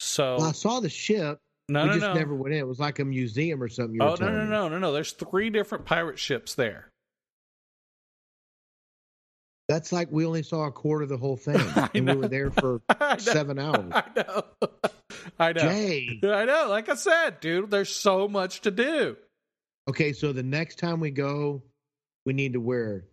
[0.00, 1.40] So well, I saw the ship.
[1.68, 2.14] No, we no, just no.
[2.14, 2.60] never went in.
[2.60, 4.00] It was like a museum or something.
[4.00, 4.92] oh no, no, no, no, no.
[4.92, 6.88] There's three different pirate ships there.
[9.68, 11.60] That's like we only saw a quarter of the whole thing,
[11.94, 12.82] and we were there for
[13.18, 13.92] seven hours.
[13.92, 14.44] I know,
[15.38, 15.60] I know.
[15.62, 16.20] Jay.
[16.22, 16.66] I know.
[16.68, 19.16] Like I said, dude, there's so much to do.
[19.88, 21.62] Okay, so the next time we go,
[22.26, 23.04] we need to wear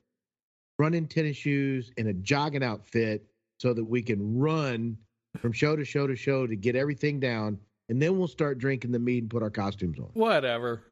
[0.78, 3.26] running tennis shoes and a jogging outfit
[3.60, 4.98] so that we can run
[5.38, 7.60] from show to show to show to get everything down,
[7.90, 10.10] and then we'll start drinking the mead and put our costumes on.
[10.14, 10.84] Whatever.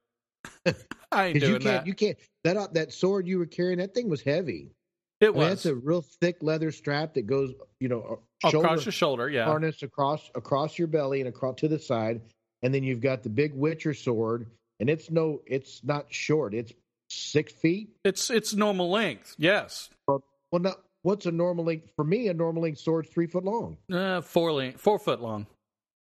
[1.12, 1.88] I ain't doing you can't, that.
[1.88, 2.18] You can't.
[2.44, 4.72] That uh, that sword you were carrying, that thing was heavy.
[5.20, 5.38] It I was.
[5.38, 9.30] Mean, that's a real thick leather strap that goes, you know, across your shoulder.
[9.30, 12.22] Yeah, harness across across your belly and across to the side,
[12.62, 14.48] and then you've got the big Witcher sword,
[14.80, 16.54] and it's no, it's not short.
[16.54, 16.72] It's
[17.10, 17.90] six feet.
[18.04, 19.36] It's it's normal length.
[19.38, 19.90] Yes.
[20.08, 22.28] Well, well no, what's a normal length for me?
[22.28, 23.78] A normal length sword's three foot long.
[23.92, 25.48] Uh, four length, four foot long.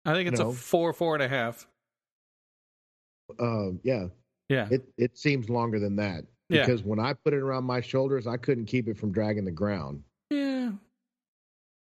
[0.08, 0.50] I think it's no.
[0.50, 1.68] a four, four and a half.
[3.38, 4.08] Uh, yeah.
[4.48, 4.70] Yeah.
[4.72, 6.66] It it seems longer than that yeah.
[6.66, 9.52] because when I put it around my shoulders, I couldn't keep it from dragging the
[9.52, 10.04] ground.
[10.30, 10.72] Yeah.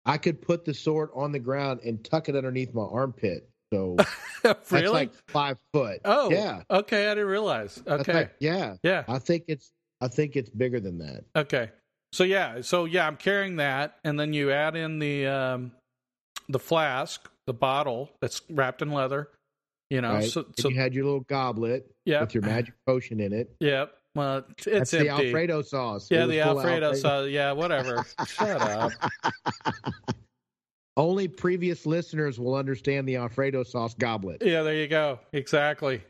[0.05, 3.47] I could put the sword on the ground and tuck it underneath my armpit.
[3.71, 3.95] So
[4.43, 4.55] really?
[4.69, 6.01] that's like five foot.
[6.05, 6.61] Oh, yeah.
[6.69, 7.81] Okay, I didn't realize.
[7.85, 9.03] Okay, like, yeah, yeah.
[9.07, 9.71] I think it's
[10.01, 11.23] I think it's bigger than that.
[11.35, 11.71] Okay,
[12.11, 15.71] so yeah, so yeah, I'm carrying that, and then you add in the um,
[16.49, 19.29] the flask, the bottle that's wrapped in leather,
[19.89, 20.29] You know, right?
[20.29, 23.55] so, so you had your little goblet yeah, with your magic potion in it.
[23.59, 23.93] Yep.
[24.15, 25.09] Well, it's That's the.
[25.09, 26.07] Alfredo sauce.
[26.09, 27.29] Yeah, the full of Alfredo sauce.
[27.29, 28.05] Yeah, whatever.
[28.25, 28.91] Shut up.
[30.97, 34.41] Only previous listeners will understand the Alfredo sauce goblet.
[34.41, 35.19] Yeah, there you go.
[35.33, 36.01] Exactly.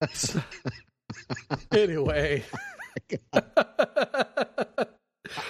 [1.72, 2.42] anyway.
[3.32, 3.40] Oh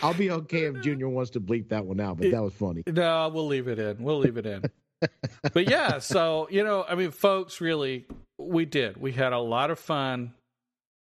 [0.03, 2.83] I'll be okay if Junior wants to bleep that one out, but that was funny.
[2.87, 4.03] No, we'll leave it in.
[4.03, 4.63] We'll leave it in.
[5.53, 8.07] but yeah, so you know, I mean, folks, really,
[8.39, 8.97] we did.
[8.97, 10.35] We had a lot of fun.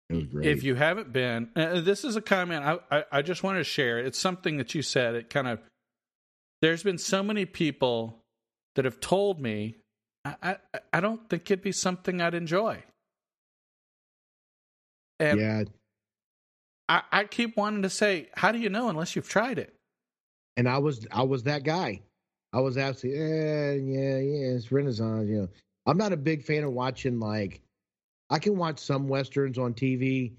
[0.09, 0.47] It was great.
[0.47, 3.63] If you haven't been, uh, this is a comment I, I I just want to
[3.63, 3.99] share.
[3.99, 5.15] It's something that you said.
[5.15, 5.59] It kind of
[6.61, 8.19] there's been so many people
[8.75, 9.77] that have told me
[10.23, 10.35] I
[10.73, 12.83] I, I don't think it'd be something I'd enjoy.
[15.19, 15.63] And yeah,
[16.89, 19.73] I, I keep wanting to say, how do you know unless you've tried it?
[20.57, 22.01] and I was I was that guy.
[22.51, 24.55] I was absolutely yeah yeah yeah.
[24.55, 25.49] It's Renaissance, you know.
[25.85, 27.61] I'm not a big fan of watching like.
[28.29, 30.33] I can watch some westerns on TV.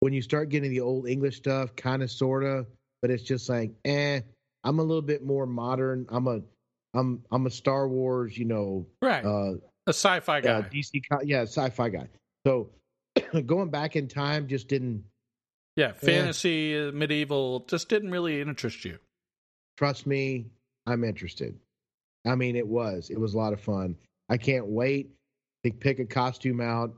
[0.00, 2.66] When you start getting the old English stuff, kind of sorta,
[3.02, 4.20] but it's just like eh.
[4.64, 6.06] I'm a little bit more modern.
[6.08, 6.40] I'm a
[6.94, 9.24] I'm I'm a Star Wars, you know, Right.
[9.24, 9.54] uh,
[9.86, 10.50] a sci-fi guy.
[10.50, 12.08] uh DC, yeah, sci-fi guy.
[12.46, 12.70] So
[13.46, 15.04] going back in time just didn't
[15.78, 18.98] yeah, fantasy, uh, medieval, just didn't really interest you.
[19.78, 20.46] trust me,
[20.86, 21.58] I'm interested.
[22.26, 23.10] I mean, it was.
[23.10, 23.96] It was a lot of fun.
[24.28, 25.10] I can't wait
[25.64, 26.94] to pick a costume out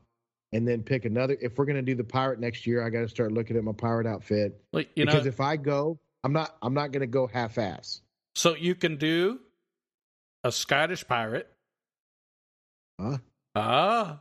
[0.53, 1.37] and then pick another.
[1.41, 3.73] If we're gonna do the pirate next year, I got to start looking at my
[3.73, 6.57] pirate outfit Like you because know, if I go, I'm not.
[6.63, 8.01] I'm not gonna go half-ass.
[8.35, 9.39] so you can do
[10.43, 11.49] a Scottish pirate.
[13.01, 13.19] Huh?
[13.55, 14.21] Ah,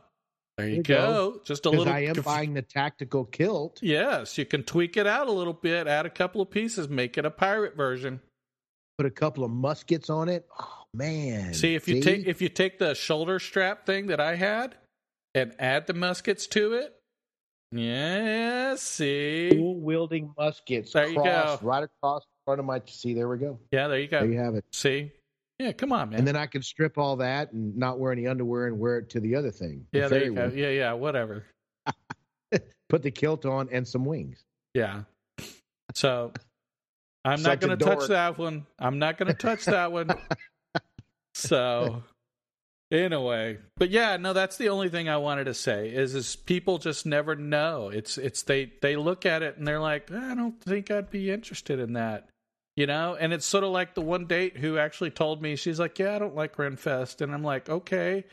[0.60, 1.32] there you, go.
[1.32, 1.40] go.
[1.44, 1.92] Just a little.
[1.92, 3.78] I am conf- buying the tactical kilt.
[3.82, 7.18] Yes, you can tweak it out a little bit, add a couple of pieces, make
[7.18, 8.20] it a pirate version.
[8.98, 10.46] Put a couple of muskets on it.
[10.58, 11.54] Oh man!
[11.54, 14.76] See if you take if you take the shoulder strap thing that I had
[15.34, 16.94] and add the muskets to it.
[17.72, 19.50] Yeah, see.
[19.50, 21.58] dual wielding muskets There you go.
[21.62, 22.82] right across the front of my.
[22.86, 23.60] See, there we go.
[23.70, 24.20] Yeah, there you go.
[24.20, 24.64] There you have it.
[24.72, 25.12] See.
[25.60, 26.20] Yeah, come on, man.
[26.20, 29.10] And then I can strip all that and not wear any underwear and wear it
[29.10, 29.84] to the other thing.
[29.92, 30.46] the yeah, there you go.
[30.46, 30.56] one.
[30.56, 31.44] Yeah, yeah, whatever.
[32.88, 34.42] Put the kilt on and some wings.
[34.72, 35.02] Yeah.
[35.94, 36.32] So
[37.26, 38.64] I'm Such not going to touch that one.
[38.78, 40.10] I'm not going to touch that one.
[41.32, 42.02] So
[42.90, 46.78] anyway, but yeah, no, that's the only thing I wanted to say is is people
[46.78, 47.88] just never know.
[47.88, 51.30] It's it's they they look at it and they're like, I don't think I'd be
[51.30, 52.29] interested in that.
[52.80, 55.78] You know, and it's sort of like the one date who actually told me she's
[55.78, 58.24] like, "Yeah, I don't like Renfest," and I'm like, "Okay."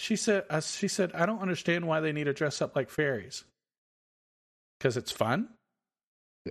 [0.00, 2.90] She said, uh, "She said I don't understand why they need to dress up like
[2.90, 3.44] fairies
[4.76, 5.50] because it's fun."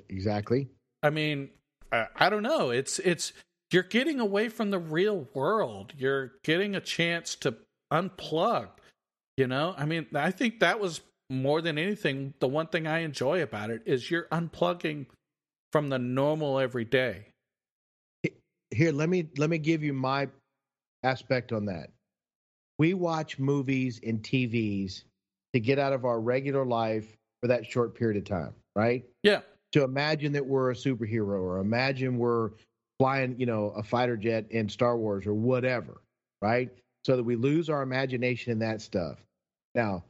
[0.08, 0.70] Exactly.
[1.04, 1.50] I mean,
[1.92, 2.70] I, I don't know.
[2.70, 3.34] It's it's
[3.70, 5.92] you're getting away from the real world.
[5.98, 7.56] You're getting a chance to
[7.92, 8.70] unplug.
[9.36, 13.00] You know, I mean, I think that was more than anything the one thing I
[13.00, 15.08] enjoy about it is you're unplugging
[15.74, 17.26] from the normal everyday.
[18.72, 20.28] Here, let me let me give you my
[21.04, 21.90] aspect on that.
[22.80, 25.04] We watch movies and TVs
[25.54, 29.04] to get out of our regular life for that short period of time, right?
[29.24, 29.42] Yeah,
[29.74, 32.52] To imagine that we're a superhero or imagine we're
[33.00, 36.02] flying, you know, a fighter jet in Star Wars or whatever,
[36.42, 36.70] right?
[37.06, 39.18] So that we lose our imagination in that stuff.
[39.76, 40.04] Now,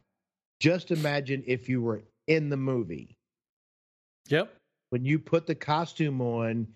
[0.59, 3.17] just imagine if you were in the movie
[4.27, 4.53] yep,
[4.89, 6.67] when you put the costume on,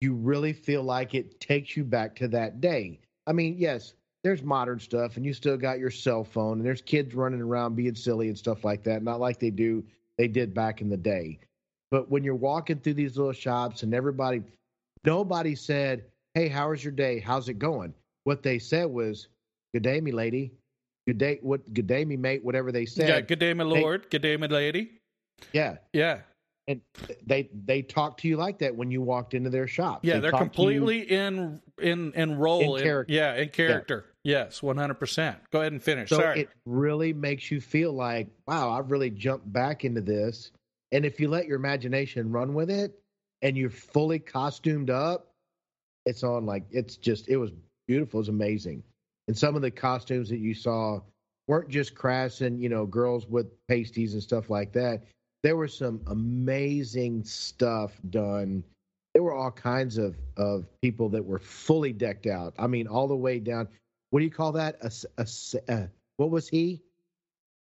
[0.00, 3.00] you really feel like it takes you back to that day.
[3.26, 3.94] I mean, yes,
[4.24, 7.76] there's modern stuff and you still got your cell phone and there's kids running around
[7.76, 9.84] being silly and stuff like that, not like they do
[10.16, 11.38] they did back in the day.
[11.90, 14.42] But when you're walking through these little shops and everybody
[15.04, 16.04] nobody said,
[16.34, 17.20] "Hey, how was your day?
[17.20, 17.94] How's it going?"
[18.24, 19.28] What they said was,
[19.72, 20.52] "Good day, me lady."
[21.06, 21.72] Good day, what?
[21.72, 22.44] Good day, me mate.
[22.44, 23.08] Whatever they said.
[23.08, 23.20] yeah.
[23.20, 24.10] Good day, my lord.
[24.10, 25.00] Good day, my lady.
[25.52, 26.20] yeah Yeah,
[26.68, 26.80] and
[27.26, 30.04] they they talk to you like that when you walked into their shop.
[30.04, 30.18] yeah.
[30.20, 32.76] They are talk to you- completely in in in role.
[32.76, 33.12] In character.
[33.12, 34.04] yeah, in character.
[34.22, 35.38] Yes, one hundred percent.
[35.50, 36.10] Go ahead and finish.
[36.10, 36.42] so Sorry.
[36.42, 40.52] it really makes you feel like, wow, I've really jumped back into this.
[40.92, 42.98] And if you let your imagination run with it,
[43.42, 45.32] and you're fully costumed up,
[46.04, 47.50] it's on like it's just it was
[47.86, 48.20] beautiful.
[48.20, 48.82] It's amazing.
[49.26, 51.00] And some of the costumes that you saw
[51.46, 55.02] weren't just crass and you know girls with pasties and stuff like that.
[55.42, 58.64] There was some amazing stuff done.
[59.14, 62.54] There were all kinds of of people that were fully decked out.
[62.58, 63.68] I mean, all the way down.
[64.10, 64.76] What do you call that?
[64.82, 64.90] A
[65.68, 66.82] a what was he?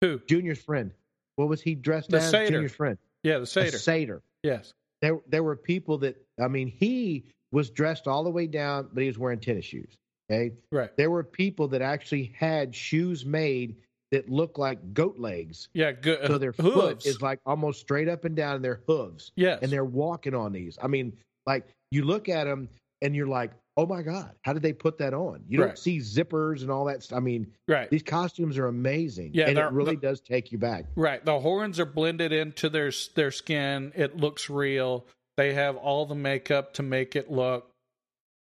[0.00, 0.20] Who?
[0.26, 0.92] Junior's friend.
[1.36, 2.30] What was he dressed The as?
[2.30, 2.50] satyr.
[2.52, 2.98] Junior's friend.
[3.22, 3.78] Yeah, the A satyr.
[3.78, 4.22] satyr.
[4.42, 4.72] yes.
[5.02, 6.16] There, there were people that.
[6.38, 9.96] I mean, he was dressed all the way down, but he was wearing tennis shoes.
[10.30, 10.54] Okay.
[10.70, 10.94] Right.
[10.96, 13.76] There were people that actually had shoes made
[14.10, 15.68] that look like goat legs.
[15.72, 16.26] Yeah, good.
[16.26, 16.74] So their uh, hooves.
[16.74, 19.32] foot is like almost straight up and down in their hooves.
[19.36, 20.78] yes, And they're walking on these.
[20.82, 21.12] I mean,
[21.46, 22.68] like you look at them
[23.02, 25.44] and you're like, oh my God, how did they put that on?
[25.48, 25.68] You Right.
[25.68, 27.02] don't see zippers and all that.
[27.02, 27.16] Stuff.
[27.16, 27.88] I mean, right.
[27.88, 29.30] these costumes are amazing.
[29.32, 30.86] Yeah, and it really the- does take you back.
[30.96, 31.24] Right.
[31.24, 33.92] The horns are blended into their their skin.
[33.94, 35.06] It looks real.
[35.36, 37.70] They have all the makeup to make it look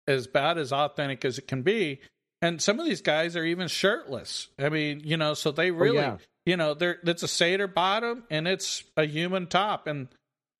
[0.06, 2.00] as bad as authentic as it can be.
[2.40, 4.48] And some of these guys are even shirtless.
[4.58, 6.18] I mean, you know, so they oh, really, yeah.
[6.46, 10.08] you know, they're it's a satyr bottom and it's a human top and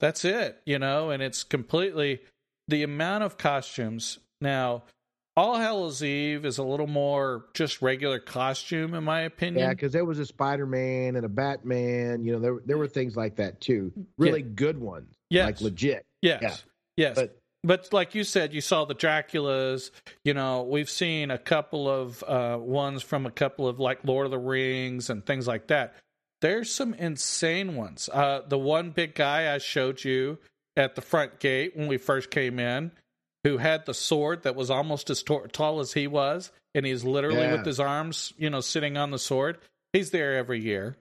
[0.01, 2.21] that's it, you know, and it's completely
[2.67, 4.19] the amount of costumes.
[4.41, 4.85] Now,
[5.37, 9.65] All Hallows Eve is a little more just regular costume in my opinion.
[9.65, 12.25] Yeah, because there was a Spider Man and a Batman.
[12.25, 13.93] You know, there there were things like that too.
[14.19, 15.47] Really good ones, Yes.
[15.47, 16.05] like legit.
[16.23, 16.43] Yes.
[16.43, 16.57] Yeah.
[16.97, 17.15] Yes.
[17.15, 19.91] But but like you said, you saw the Draculas.
[20.25, 24.27] You know, we've seen a couple of uh, ones from a couple of like Lord
[24.27, 25.95] of the Rings and things like that.
[26.41, 28.09] There's some insane ones.
[28.13, 30.39] Uh, the one big guy I showed you
[30.77, 32.93] at the front gate when we first came in,
[33.43, 37.03] who had the sword that was almost as tor- tall as he was, and he's
[37.03, 37.53] literally Yeah.
[37.57, 39.59] with his arms, you know, sitting on the sword.
[39.93, 40.97] He's there every year.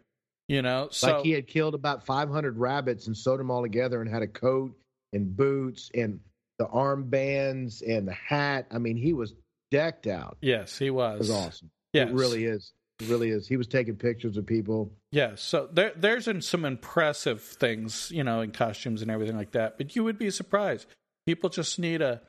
[0.48, 4.02] You know, so like he had killed about 500 rabbits and sewed them all together
[4.02, 4.74] and had a coat
[5.12, 6.22] and boots and
[6.60, 8.68] the armbands and the hat.
[8.72, 9.34] I mean, he was
[9.72, 10.38] decked out.
[10.42, 11.20] yes, he It was.
[11.20, 11.70] was awesome.
[11.94, 12.10] Yes.
[12.10, 12.72] It really is.
[13.00, 13.48] It really is.
[13.48, 14.92] He was taking pictures of people.
[15.12, 19.78] Yeah, so there there's some impressive things, you know, in costumes and everything like that.
[19.78, 20.88] But you would be surprised.
[21.28, 22.22] People just need to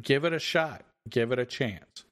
[0.00, 2.04] give it a shot, give it a chance.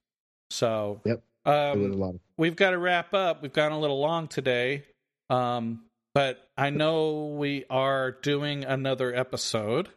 [0.51, 1.23] So, Yep.
[1.47, 3.43] Was um, we've got to wrap up.
[3.43, 4.85] We've gone a little long today,
[5.31, 5.83] um,
[6.15, 9.89] but I know we are doing another episode.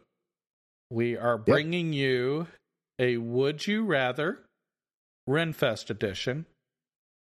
[0.90, 2.46] We are bringing you
[2.98, 4.38] a Would You Rather
[5.28, 6.46] Renfest edition.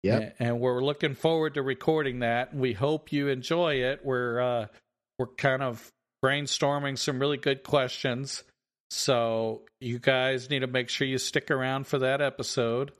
[0.04, 2.54] Yeah, And we're looking forward to recording that.
[2.54, 4.04] We hope you enjoy it.
[4.04, 4.66] We're uh,
[5.18, 5.90] we're kind of
[6.24, 8.44] brainstorming some really good questions.
[8.90, 12.92] So you guys need to make sure you stick around for that episode.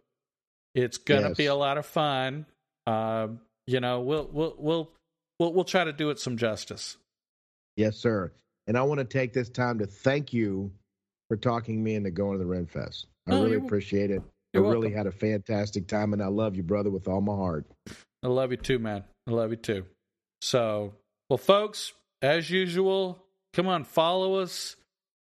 [0.74, 1.36] It's gonna Yes.
[1.36, 2.46] be a lot of fun.
[2.84, 3.28] Uh,
[3.68, 4.90] you know, we'll we'll we'll
[5.38, 6.96] we'll we'll try to do it some justice.
[7.76, 8.32] Yes, sir.
[8.68, 10.70] And I want to take this time to thank you
[11.28, 13.06] for talking me into going to the Renfest.
[13.26, 14.22] I Oh, really appreciate it.
[14.54, 14.92] I really welcome.
[14.92, 17.66] had a fantastic time, and I love you, brother, with all my heart.
[18.22, 19.04] I love you too, man.
[19.26, 19.84] I love you too.
[20.42, 20.94] So,
[21.28, 21.92] well, folks,
[22.22, 23.24] as usual,
[23.54, 24.76] come on, follow us.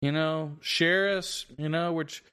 [0.01, 1.45] You know, share us.
[1.57, 2.23] You know, which,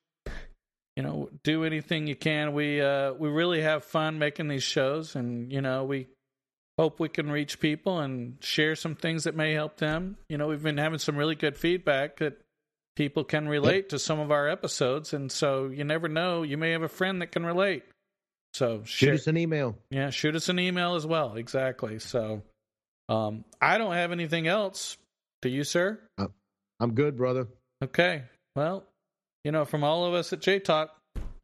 [0.97, 2.53] you know, do anything you can.
[2.53, 6.07] We uh, we really have fun making these shows, and you know, we
[6.79, 10.17] hope we can reach people and share some things that may help them.
[10.29, 12.39] You know, we've been having some really good feedback that
[12.97, 16.73] people can relate to some of our episodes, and so you never know, you may
[16.73, 17.85] have a friend that can relate.
[18.55, 19.77] So Shoot us an email.
[19.91, 21.37] yeah, shoot us an email as well.
[21.37, 21.99] Exactly.
[21.99, 22.43] So,
[23.09, 24.97] um, I don't have anything else.
[25.43, 26.01] Do you, sir?
[26.81, 27.49] I'm good, brother.
[27.85, 28.23] Okay.
[28.55, 28.85] Well,
[29.45, 30.91] you know, from all of us at J Talk,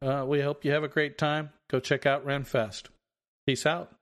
[0.01, 1.51] uh, we hope you have a great time.
[1.71, 2.85] Go check out Renfest.
[3.47, 3.93] Peace out.